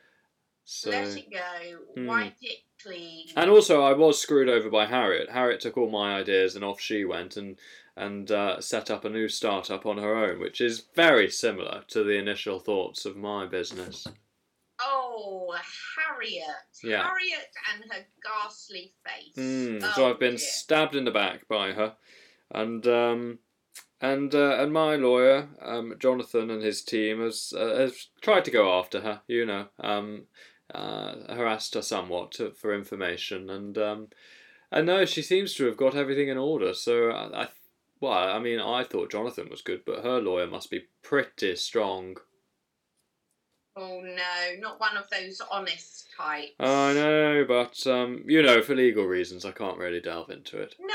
So. 0.64 0.90
Let 0.90 1.16
it 1.16 1.30
go. 1.30 1.78
Hmm. 1.94 2.06
Wipe 2.06 2.34
it 2.42 2.58
clean. 2.82 3.26
And 3.36 3.50
also, 3.50 3.82
I 3.82 3.92
was 3.92 4.20
screwed 4.20 4.48
over 4.48 4.68
by 4.68 4.86
Harriet. 4.86 5.30
Harriet 5.30 5.60
took 5.60 5.76
all 5.78 5.90
my 5.90 6.16
ideas, 6.16 6.56
and 6.56 6.64
off 6.64 6.80
she 6.80 7.04
went, 7.04 7.36
and 7.36 7.56
and 7.98 8.30
uh, 8.30 8.60
set 8.60 8.90
up 8.90 9.04
a 9.06 9.08
new 9.08 9.26
startup 9.28 9.86
on 9.86 9.96
her 9.98 10.14
own, 10.14 10.38
which 10.38 10.60
is 10.60 10.84
very 10.94 11.30
similar 11.30 11.82
to 11.88 12.04
the 12.04 12.18
initial 12.18 12.58
thoughts 12.58 13.06
of 13.06 13.16
my 13.16 13.46
business. 13.46 14.06
Oh, 14.78 15.56
Harriet. 15.96 16.44
Yeah. 16.84 17.04
Harriet 17.04 17.48
and 17.72 17.90
her 17.90 18.04
ghastly 18.22 18.92
face. 19.06 19.34
Mm, 19.36 19.82
Oh, 19.82 19.92
so 19.94 20.10
I've 20.10 20.20
been 20.20 20.32
dear. 20.32 20.38
stabbed 20.38 20.94
in 20.94 21.04
the 21.06 21.10
back 21.10 21.48
by 21.48 21.72
her, 21.72 21.94
and 22.50 22.86
um, 22.86 23.38
and 24.00 24.34
uh, 24.34 24.56
and 24.58 24.72
my 24.72 24.96
lawyer, 24.96 25.48
um, 25.62 25.94
Jonathan, 25.98 26.50
and 26.50 26.62
his 26.62 26.82
team 26.82 27.20
has 27.20 27.52
uh, 27.56 27.76
has 27.76 28.08
tried 28.20 28.44
to 28.44 28.50
go 28.50 28.78
after 28.78 29.00
her. 29.00 29.22
You 29.26 29.46
know, 29.46 29.66
um, 29.80 30.24
uh, 30.74 31.34
harassed 31.34 31.74
her 31.74 31.82
somewhat 31.82 32.32
to, 32.32 32.50
for 32.52 32.74
information, 32.74 33.48
and 33.48 33.78
um, 33.78 34.08
and 34.70 34.86
no, 34.86 35.04
she 35.04 35.22
seems 35.22 35.54
to 35.54 35.66
have 35.66 35.76
got 35.76 35.94
everything 35.94 36.28
in 36.28 36.38
order. 36.38 36.74
So 36.74 37.10
I, 37.10 37.42
I 37.42 37.48
well, 38.00 38.12
I 38.12 38.38
mean, 38.38 38.60
I 38.60 38.84
thought 38.84 39.12
Jonathan 39.12 39.48
was 39.50 39.62
good, 39.62 39.84
but 39.86 40.04
her 40.04 40.20
lawyer 40.20 40.46
must 40.46 40.70
be 40.70 40.84
pretty 41.02 41.56
strong. 41.56 42.16
Oh 43.78 44.00
no, 44.02 44.60
not 44.60 44.80
one 44.80 44.96
of 44.96 45.04
those 45.10 45.40
honest 45.50 46.08
types. 46.16 46.52
I 46.58 46.94
know, 46.94 47.44
but 47.46 47.86
um, 47.86 48.24
you 48.26 48.42
know, 48.42 48.62
for 48.62 48.74
legal 48.74 49.04
reasons, 49.04 49.44
I 49.44 49.52
can't 49.52 49.78
really 49.78 50.00
delve 50.00 50.30
into 50.30 50.58
it. 50.58 50.74
No, 50.80 50.94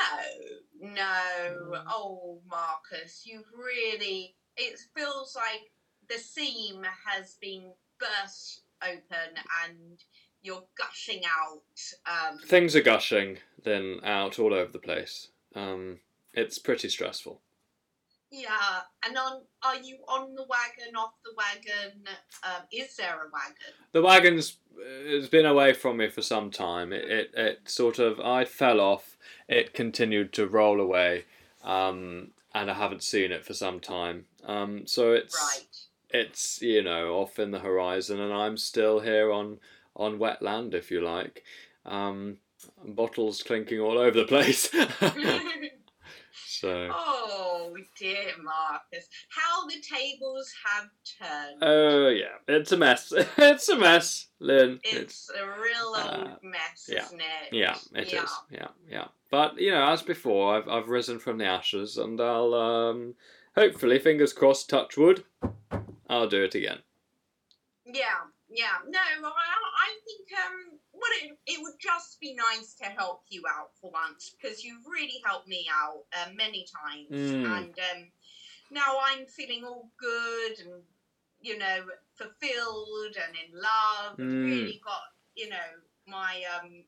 no. 0.82 1.84
Oh, 1.88 2.40
Marcus, 2.50 3.24
you've 3.26 3.46
really. 3.58 4.36
It 4.58 4.80
feels 4.96 5.36
like 5.36 5.72
the 6.10 6.18
seam 6.18 6.84
has 7.08 7.38
been 7.40 7.72
burst 8.00 8.62
open 8.84 9.36
and 9.64 10.04
you're 10.42 10.64
gushing 10.78 11.22
out. 11.26 12.32
Um, 12.32 12.40
things 12.40 12.76
are 12.76 12.82
gushing 12.82 13.38
then 13.64 14.00
out 14.04 14.40
all 14.40 14.54
over 14.54 14.72
the 14.72 14.80
place. 14.80 15.30
Um, 15.56 16.00
it's 16.34 16.58
pretty 16.58 16.90
stressful. 16.90 17.42
Yeah, 18.32 18.80
and 19.06 19.18
on 19.18 19.42
are 19.62 19.76
you 19.76 19.98
on 20.08 20.34
the 20.36 20.44
wagon, 20.44 20.96
off 20.96 21.12
the 21.24 21.32
wagon? 21.36 22.02
Um, 22.44 22.62
is 22.72 22.96
there 22.96 23.16
a 23.16 23.30
wagon? 23.30 23.74
The 23.92 24.02
wagon's 24.02 24.58
has 25.06 25.28
been 25.28 25.46
away 25.46 25.74
from 25.74 25.98
me 25.98 26.10
for 26.10 26.22
some 26.22 26.50
time. 26.50 26.94
It, 26.94 27.04
it, 27.12 27.32
it 27.36 27.60
sort 27.66 28.00
of 28.00 28.22
I 28.22 28.46
fell 28.46 28.80
off. 28.80 29.18
It 29.52 29.74
continued 29.74 30.32
to 30.34 30.48
roll 30.48 30.80
away, 30.80 31.26
um, 31.62 32.32
and 32.56 32.72
I 32.72 32.74
haven't 32.74 33.04
seen 33.04 33.34
it 33.34 33.46
for 33.46 33.54
some 33.54 33.82
time. 33.82 34.26
Um, 34.46 34.88
so 34.88 35.12
it's 35.12 35.36
Right. 35.36 35.68
it's 36.10 36.62
you 36.62 36.82
know 36.82 37.16
off 37.16 37.38
in 37.38 37.52
the 37.52 37.60
horizon, 37.60 38.22
and 38.22 38.32
I'm 38.34 38.56
still 38.56 39.02
here 39.02 39.30
on 39.30 39.60
on 39.94 40.20
wet 40.20 40.42
land, 40.42 40.74
if 40.74 40.90
you 40.90 41.02
like. 41.02 41.44
Um, 41.86 42.38
bottles 42.86 43.44
clinking 43.44 43.82
all 43.82 43.98
over 43.98 44.20
the 44.20 44.26
place. 44.26 44.70
so. 46.48 46.90
oh 46.94 47.76
dear, 48.00 48.32
Marcus, 48.42 49.10
how 49.28 49.68
the 49.68 49.82
tables 49.82 50.54
have 50.66 50.90
turned. 51.20 51.62
Oh 51.62 52.08
yeah, 52.08 52.38
it's 52.48 52.72
a 52.72 52.78
mess. 52.78 53.12
it's 53.38 53.68
a 53.68 53.78
mess, 53.78 54.28
Lynn. 54.40 54.80
it's 54.84 55.30
a 55.38 55.46
real 55.46 55.88
old 55.88 55.98
uh, 55.98 56.36
mess, 56.42 56.88
yeah. 56.88 57.04
isn't 57.04 57.20
it? 57.20 57.52
yeah, 57.52 57.76
it 57.96 58.08
is. 58.08 58.14
yeah. 58.14 58.28
Yeah, 58.50 58.68
yeah. 58.90 59.08
But 59.32 59.58
you 59.60 59.72
know, 59.72 59.88
as 59.88 60.02
before, 60.04 60.56
I've 60.58 60.68
I've 60.68 60.90
risen 60.90 61.18
from 61.18 61.38
the 61.38 61.46
ashes, 61.46 61.98
and 61.98 62.20
I'll 62.20 62.54
um, 62.54 63.16
hopefully, 63.56 63.98
fingers 63.98 64.34
crossed, 64.34 64.70
touch 64.70 64.98
wood, 64.98 65.24
I'll 66.10 66.28
do 66.28 66.44
it 66.44 66.54
again. 66.54 66.80
Yeah, 67.86 68.28
yeah. 68.50 68.78
No, 68.88 69.00
I, 69.00 69.24
I 69.24 69.90
think 70.06 70.28
um, 70.46 70.80
what 70.92 71.10
it, 71.24 71.32
it 71.48 71.60
would 71.62 71.80
just 71.80 72.20
be 72.20 72.36
nice 72.36 72.76
to 72.76 72.86
help 72.86 73.24
you 73.30 73.44
out 73.50 73.70
for 73.80 73.90
once 73.92 74.36
because 74.40 74.64
you've 74.64 74.86
really 74.86 75.20
helped 75.26 75.48
me 75.48 75.66
out 75.74 76.04
uh, 76.14 76.30
many 76.36 76.66
times, 76.84 77.10
Mm. 77.10 77.46
and 77.58 77.80
um, 77.80 78.12
now 78.70 78.98
I'm 79.02 79.26
feeling 79.26 79.64
all 79.66 79.90
good 79.98 80.60
and 80.60 80.84
you 81.40 81.58
know 81.58 81.86
fulfilled 82.16 83.16
and 83.16 83.36
in 83.36 83.54
love. 83.60 84.18
Mm. 84.18 84.46
Really 84.46 84.82
got 84.84 85.02
you 85.36 85.50
know 85.50 85.70
my 86.06 86.44
um 86.60 86.84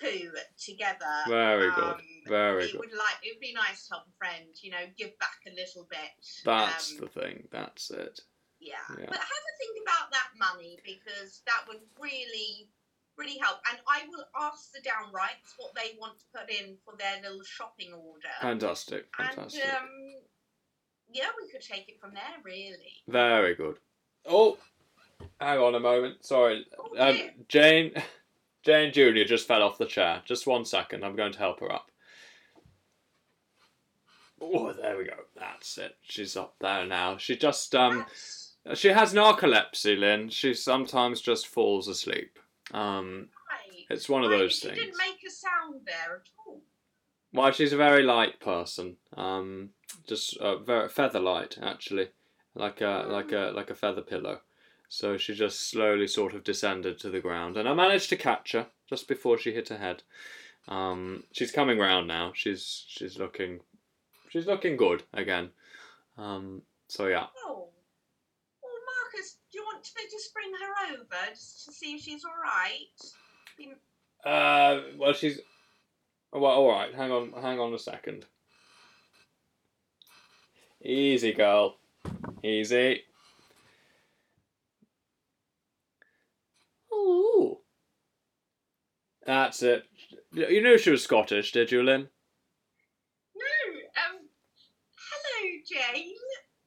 poo 0.00 0.30
together. 0.58 1.14
Very 1.28 1.70
good. 1.72 1.84
Um, 1.84 2.00
Very 2.28 2.64
it 2.64 2.72
good. 2.72 2.80
would 2.80 2.92
like 2.92 3.16
it 3.22 3.34
would 3.34 3.40
be 3.40 3.52
nice 3.54 3.86
to 3.88 3.94
help 3.94 4.04
a 4.08 4.16
friend, 4.18 4.46
you 4.60 4.70
know, 4.70 4.84
give 4.96 5.16
back 5.18 5.38
a 5.46 5.54
little 5.54 5.86
bit. 5.90 6.10
That's 6.44 6.92
um, 6.92 6.98
the 7.00 7.20
thing. 7.20 7.48
That's 7.50 7.90
it. 7.90 8.20
yeah. 8.60 8.74
Yeah. 8.98 9.06
But 9.08 9.16
have 9.16 9.44
a 9.50 9.54
think 9.58 9.78
about 9.86 10.10
that 10.12 10.28
money 10.38 10.78
because 10.84 11.42
that 11.46 11.64
would 11.68 11.80
really, 12.00 12.68
really 13.16 13.38
help. 13.38 13.58
And 13.70 13.78
I 13.88 14.02
will 14.08 14.24
ask 14.40 14.72
the 14.72 14.80
downrights 14.80 15.54
what 15.58 15.74
they 15.74 15.96
want 16.00 16.18
to 16.20 16.24
put 16.38 16.50
in 16.50 16.76
for 16.84 16.94
their 16.98 17.20
little 17.22 17.44
shopping 17.44 17.92
order. 17.92 18.28
Fantastic. 18.40 19.06
and 19.18 19.28
Fantastic. 19.28 19.64
um, 19.74 19.88
yeah, 21.12 21.26
we 21.40 21.50
could 21.50 21.60
take 21.60 21.88
it 21.88 22.00
from 22.00 22.14
there, 22.14 22.40
really. 22.44 23.02
Very 23.08 23.54
good. 23.54 23.76
Oh, 24.26 24.56
hang 25.40 25.58
on 25.58 25.74
a 25.74 25.80
moment. 25.80 26.24
Sorry, 26.24 26.64
Oh, 26.78 26.96
um. 26.98 27.18
Jane. 27.48 27.92
Jane 28.62 28.92
Junior 28.92 29.24
just 29.24 29.48
fell 29.48 29.62
off 29.62 29.78
the 29.78 29.86
chair. 29.86 30.22
Just 30.24 30.46
one 30.46 30.64
second. 30.64 31.04
I'm 31.04 31.16
going 31.16 31.32
to 31.32 31.38
help 31.38 31.60
her 31.60 31.72
up. 31.72 31.90
Oh, 34.40 34.72
there 34.72 34.98
we 34.98 35.04
go. 35.04 35.14
That's 35.36 35.78
it. 35.78 35.96
She's 36.02 36.36
up 36.36 36.56
there 36.60 36.86
now. 36.86 37.16
She 37.16 37.36
just 37.36 37.74
um. 37.74 38.06
She 38.74 38.88
has 38.88 39.12
narcolepsy, 39.12 39.98
Lynn. 39.98 40.28
She 40.28 40.54
sometimes 40.54 41.20
just 41.20 41.48
falls 41.48 41.88
asleep. 41.88 42.38
Um, 42.72 43.28
right. 43.50 43.84
it's 43.90 44.08
one 44.08 44.22
of 44.22 44.30
Right, 44.30 44.38
those 44.38 44.62
you 44.62 44.70
things. 44.70 44.80
She 44.80 44.84
didn't 44.86 44.98
make 44.98 45.18
a 45.26 45.30
sound 45.30 45.80
there 45.84 46.16
at 46.16 46.28
all. 46.46 46.60
Well, 47.32 47.50
she's 47.50 47.72
a 47.72 47.76
very 47.76 48.04
light 48.04 48.38
person. 48.40 48.98
Um, 49.16 49.70
just 50.06 50.36
uh, 50.36 50.58
very 50.58 50.88
feather 50.88 51.18
light, 51.18 51.58
actually, 51.60 52.08
like 52.54 52.80
a 52.80 53.06
like 53.08 53.32
a 53.32 53.52
like 53.54 53.70
a 53.70 53.74
feather 53.74 54.02
pillow. 54.02 54.40
So 54.94 55.16
she 55.16 55.32
just 55.32 55.70
slowly 55.70 56.06
sort 56.06 56.34
of 56.34 56.44
descended 56.44 56.98
to 56.98 57.08
the 57.08 57.18
ground, 57.18 57.56
and 57.56 57.66
I 57.66 57.72
managed 57.72 58.10
to 58.10 58.16
catch 58.16 58.52
her 58.52 58.66
just 58.86 59.08
before 59.08 59.38
she 59.38 59.50
hit 59.50 59.70
her 59.70 59.78
head. 59.78 60.02
Um, 60.68 61.24
she's 61.32 61.50
coming 61.50 61.78
round 61.78 62.06
now. 62.08 62.32
She's 62.34 62.84
she's 62.88 63.18
looking 63.18 63.60
she's 64.28 64.46
looking 64.46 64.76
good 64.76 65.02
again. 65.14 65.48
Um, 66.18 66.60
so 66.88 67.06
yeah. 67.06 67.24
Oh. 67.38 67.68
Well, 68.62 68.72
Marcus, 68.84 69.38
do 69.50 69.60
you 69.60 69.64
want 69.64 69.90
me 69.96 70.04
to 70.04 70.10
just 70.10 70.34
bring 70.34 70.52
her 70.52 70.94
over 70.94 71.30
just 71.30 71.64
to 71.64 71.72
see 71.72 71.94
if 71.94 72.02
she's 72.02 72.22
all 72.26 72.32
right? 72.44 74.30
Uh, 74.30 74.82
well, 74.98 75.14
she's. 75.14 75.40
Well, 76.34 76.44
all 76.44 76.70
right. 76.70 76.94
Hang 76.94 77.10
on. 77.10 77.32
Hang 77.40 77.58
on 77.58 77.72
a 77.72 77.78
second. 77.78 78.26
Easy, 80.82 81.32
girl. 81.32 81.78
Easy. 82.44 83.04
Ooh. 86.92 87.58
That's 89.24 89.62
it. 89.62 89.84
You 90.32 90.62
knew 90.62 90.78
she 90.78 90.90
was 90.90 91.02
Scottish, 91.02 91.52
did 91.52 91.70
you, 91.70 91.82
Lynn? 91.82 92.08
No. 93.36 93.78
Um. 93.96 94.28
Hello, 95.10 95.50
Jane. 95.66 96.14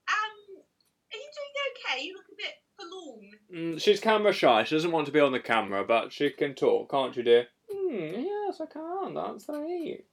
Um. 0.08 0.64
Are 1.12 1.18
you 1.18 1.30
doing 1.36 1.56
okay? 1.72 2.04
You 2.04 2.14
look 2.16 2.26
a 2.32 2.36
bit 2.36 2.54
forlorn. 2.78 3.32
Mm, 3.54 3.82
she's 3.82 4.00
camera 4.00 4.34
shy. 4.34 4.64
She 4.64 4.76
doesn't 4.76 4.92
want 4.92 5.06
to 5.08 5.12
be 5.12 5.20
on 5.20 5.32
the 5.32 5.40
camera, 5.40 5.84
but 5.84 6.14
she 6.14 6.30
can 6.30 6.54
talk, 6.56 6.92
can't 6.92 7.16
you, 7.16 7.24
dear? 7.24 7.48
Mm, 7.74 8.24
yes, 8.24 8.62
I 8.62 8.66
can. 8.68 9.14
That's 9.14 9.50
right. 9.50 10.06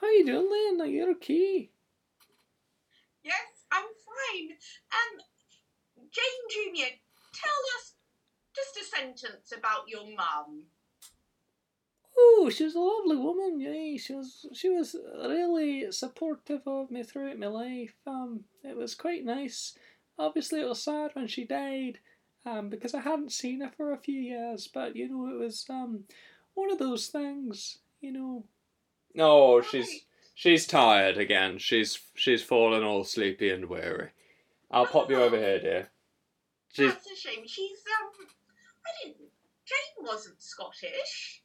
How 0.00 0.06
are 0.06 0.10
you 0.10 0.26
doing, 0.26 0.50
Lynn? 0.50 0.80
Are 0.80 0.90
you 0.90 1.10
okay? 1.12 1.70
Yes, 3.22 3.64
I'm 3.70 3.84
fine. 3.84 4.50
Um. 4.92 5.20
Jane 6.16 6.48
Junior, 6.48 6.88
tell 7.34 7.60
us 7.76 7.95
just 8.56 8.76
a 8.78 8.96
sentence 8.96 9.52
about 9.56 9.88
your 9.88 10.04
mum. 10.04 10.64
Oh, 12.18 12.50
she 12.50 12.64
was 12.64 12.74
a 12.74 12.80
lovely 12.80 13.16
woman. 13.16 13.60
Yeah, 13.60 13.98
she 13.98 14.14
was. 14.14 14.46
She 14.54 14.70
was 14.70 14.96
really 15.22 15.92
supportive 15.92 16.62
of 16.66 16.90
me 16.90 17.02
throughout 17.02 17.38
my 17.38 17.46
life. 17.46 17.94
Um, 18.06 18.44
it 18.64 18.76
was 18.76 18.94
quite 18.94 19.24
nice. 19.24 19.76
Obviously, 20.18 20.60
it 20.60 20.68
was 20.68 20.82
sad 20.82 21.10
when 21.12 21.26
she 21.26 21.44
died, 21.44 21.98
um, 22.46 22.70
because 22.70 22.94
I 22.94 23.00
hadn't 23.00 23.32
seen 23.32 23.60
her 23.60 23.70
for 23.76 23.92
a 23.92 23.98
few 23.98 24.18
years. 24.18 24.66
But 24.72 24.96
you 24.96 25.10
know, 25.10 25.28
it 25.28 25.38
was 25.38 25.66
um, 25.68 26.04
one 26.54 26.72
of 26.72 26.78
those 26.78 27.08
things. 27.08 27.78
You 28.00 28.12
know. 28.12 28.44
No, 29.14 29.60
she's 29.60 30.06
she's 30.34 30.66
tired 30.66 31.18
again. 31.18 31.58
She's 31.58 31.98
she's 32.14 32.42
fallen 32.42 32.82
all 32.82 33.04
sleepy 33.04 33.50
and 33.50 33.66
weary. 33.66 34.10
I'll 34.70 34.86
pop 34.86 35.10
you 35.10 35.22
over 35.22 35.36
here, 35.36 35.60
dear. 35.60 35.88
She's 36.72 36.92
That's 36.92 37.10
a 37.10 37.16
shame. 37.16 37.46
She's 37.46 37.78
um. 38.00 38.26
I 38.86 39.04
didn't. 39.04 39.30
Jane 39.64 40.04
wasn't 40.04 40.42
Scottish. 40.42 41.42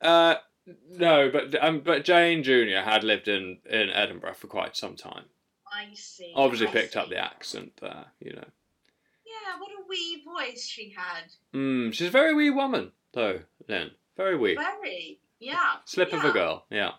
Uh, 0.00 0.36
no, 0.90 1.30
but 1.30 1.62
um, 1.62 1.80
but 1.80 2.04
Jane 2.04 2.42
Junior 2.42 2.82
had 2.82 3.04
lived 3.04 3.28
in 3.28 3.58
in 3.68 3.90
Edinburgh 3.90 4.34
for 4.34 4.46
quite 4.46 4.76
some 4.76 4.96
time. 4.96 5.24
I 5.70 5.92
see. 5.94 6.32
Obviously 6.34 6.68
I 6.68 6.72
picked 6.72 6.96
up 6.96 7.08
the 7.08 7.18
accent 7.18 7.72
there, 7.80 8.06
you 8.20 8.32
know. 8.32 8.46
Yeah, 9.26 9.58
what 9.58 9.70
a 9.70 9.86
wee 9.88 10.22
voice 10.24 10.66
she 10.66 10.94
had. 10.96 11.24
Mm, 11.52 11.92
she's 11.92 12.08
a 12.08 12.12
very 12.12 12.32
wee 12.34 12.50
woman, 12.50 12.92
though, 13.12 13.40
Lynn. 13.68 13.90
Very 14.16 14.36
wee. 14.36 14.54
Very. 14.54 15.20
Yeah. 15.40 15.76
Slip 15.84 16.12
of 16.12 16.24
a 16.24 16.32
girl, 16.32 16.64
yeah. 16.70 16.92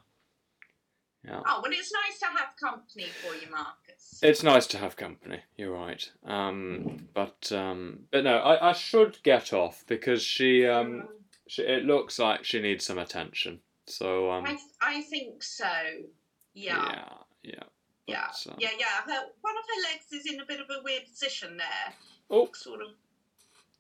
Yeah. 1.28 1.42
Oh, 1.46 1.60
well, 1.64 1.72
it's 1.72 1.92
nice 1.92 2.20
to 2.20 2.26
have 2.28 2.56
company 2.60 3.06
for 3.06 3.34
you, 3.36 3.50
Marcus. 3.52 4.20
It's 4.22 4.44
nice 4.44 4.68
to 4.68 4.78
have 4.78 4.96
company. 4.96 5.40
You're 5.58 5.74
right. 5.74 6.08
Um, 6.26 7.08
but 7.14 7.52
um, 7.52 8.02
but 8.12 8.24
no, 8.24 8.38
I, 8.38 8.70
I 8.70 8.74
should 8.74 9.18
get 9.24 9.54
off 9.54 9.84
because 9.88 10.22
she 10.22 10.66
um, 10.68 11.08
she, 11.48 11.64
it 11.64 11.84
looks 11.86 12.20
like 12.20 12.44
she 12.44 12.62
needs 12.62 12.86
some 12.86 12.98
attention. 13.00 13.60
So 13.88 14.30
um, 14.32 14.46
I, 14.46 14.58
I 14.82 15.02
think 15.02 15.42
so. 15.44 15.66
Yeah. 16.54 16.76
yeah, 16.92 17.10
yeah. 17.44 17.64
Yeah. 18.08 18.28
But, 18.46 18.52
um, 18.52 18.58
Yeah, 18.60 18.70
yeah. 18.80 18.86
Her, 19.06 19.26
one 19.42 19.56
of 19.58 19.64
her 19.68 19.92
legs 19.92 20.12
is 20.14 20.32
in 20.32 20.40
a 20.40 20.46
bit 20.46 20.60
of 20.60 20.68
a 20.70 20.84
weird 20.84 21.04
position 21.10 21.58
there. 21.58 21.94
Oh, 22.30 22.50
Sort 22.54 22.82
of. 22.82 22.88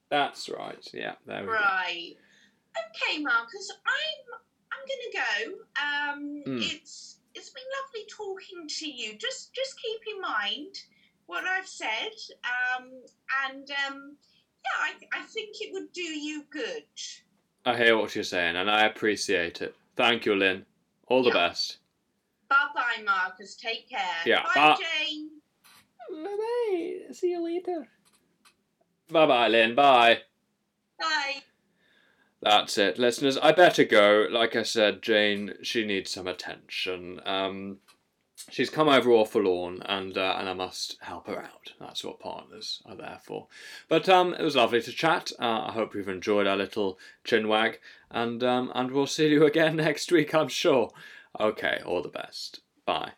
that's 0.09 0.49
right. 0.49 0.85
Yeah, 0.93 1.13
there 1.25 1.41
we 1.41 1.47
go. 1.47 1.53
Right. 1.53 2.15
Okay, 3.07 3.21
Marcus. 3.21 3.71
I'm 3.85 4.39
I'm 4.71 4.83
gonna 4.89 5.25
go. 5.25 5.55
Um, 5.81 6.43
Hmm. 6.45 6.61
it's 6.61 7.14
it's 7.35 7.49
been 7.49 7.63
lovely 7.83 8.07
talking 8.09 8.67
to 8.67 8.87
you. 8.89 9.17
Just 9.17 9.53
just 9.53 9.79
keep 9.81 10.01
in 10.15 10.21
mind 10.21 10.75
what 11.27 11.43
I've 11.45 11.67
said. 11.67 12.11
Um, 12.43 12.89
and 13.47 13.69
um, 13.87 14.15
yeah, 14.63 14.79
I 15.13 15.19
I 15.19 15.23
think 15.23 15.55
it 15.61 15.73
would 15.73 15.91
do 15.93 16.01
you 16.01 16.43
good. 16.49 16.83
I 17.65 17.75
hear 17.75 17.97
what 17.97 18.15
you're 18.15 18.23
saying, 18.23 18.55
and 18.55 18.69
I 18.69 18.85
appreciate 18.85 19.61
it. 19.61 19.75
Thank 19.95 20.25
you, 20.25 20.35
Lynn. 20.35 20.65
All 21.07 21.23
the 21.23 21.29
Yeah. 21.29 21.49
best. 21.49 21.77
Bye 22.49 22.67
bye, 22.75 23.03
Marcus. 23.03 23.55
Take 23.55 23.89
care. 23.89 23.99
Yeah, 24.25 24.43
Bye, 24.43 24.51
bye. 24.55 24.77
Jane. 24.77 25.29
Bye 26.11 26.37
bye. 26.37 27.13
See 27.13 27.31
you 27.31 27.43
later. 27.43 27.87
Bye 29.11 29.25
bye, 29.25 29.47
Lynn. 29.47 29.75
Bye. 29.75 30.21
Bye. 30.99 31.43
That's 32.45 32.77
it, 32.77 32.99
listeners. 32.99 33.39
I 33.39 33.53
better 33.53 33.83
go. 33.83 34.27
Like 34.29 34.55
I 34.55 34.61
said, 34.61 35.01
Jane, 35.01 35.55
she 35.63 35.83
needs 35.83 36.11
some 36.11 36.27
attention. 36.27 37.19
Um, 37.25 37.77
she's 38.51 38.69
come 38.69 38.87
over 38.87 39.09
all 39.09 39.25
forlorn, 39.25 39.81
and 39.81 40.15
uh, 40.15 40.35
and 40.37 40.47
I 40.47 40.53
must 40.53 40.97
help 41.01 41.25
her 41.25 41.41
out. 41.41 41.73
That's 41.79 42.03
what 42.03 42.19
partners 42.19 42.83
are 42.85 42.95
there 42.95 43.17
for. 43.23 43.47
But 43.89 44.07
um, 44.07 44.35
it 44.35 44.43
was 44.43 44.55
lovely 44.55 44.79
to 44.83 44.91
chat. 44.91 45.31
Uh, 45.39 45.65
I 45.69 45.71
hope 45.71 45.95
you've 45.95 46.07
enjoyed 46.07 46.45
our 46.45 46.55
little 46.55 46.99
chinwag, 47.25 47.77
and 48.11 48.43
um, 48.43 48.71
and 48.75 48.91
we'll 48.91 49.07
see 49.07 49.29
you 49.29 49.43
again 49.43 49.75
next 49.77 50.11
week, 50.11 50.35
I'm 50.35 50.49
sure. 50.49 50.91
Okay, 51.39 51.81
all 51.83 52.03
the 52.03 52.09
best. 52.09 52.61
Bye. 52.85 53.13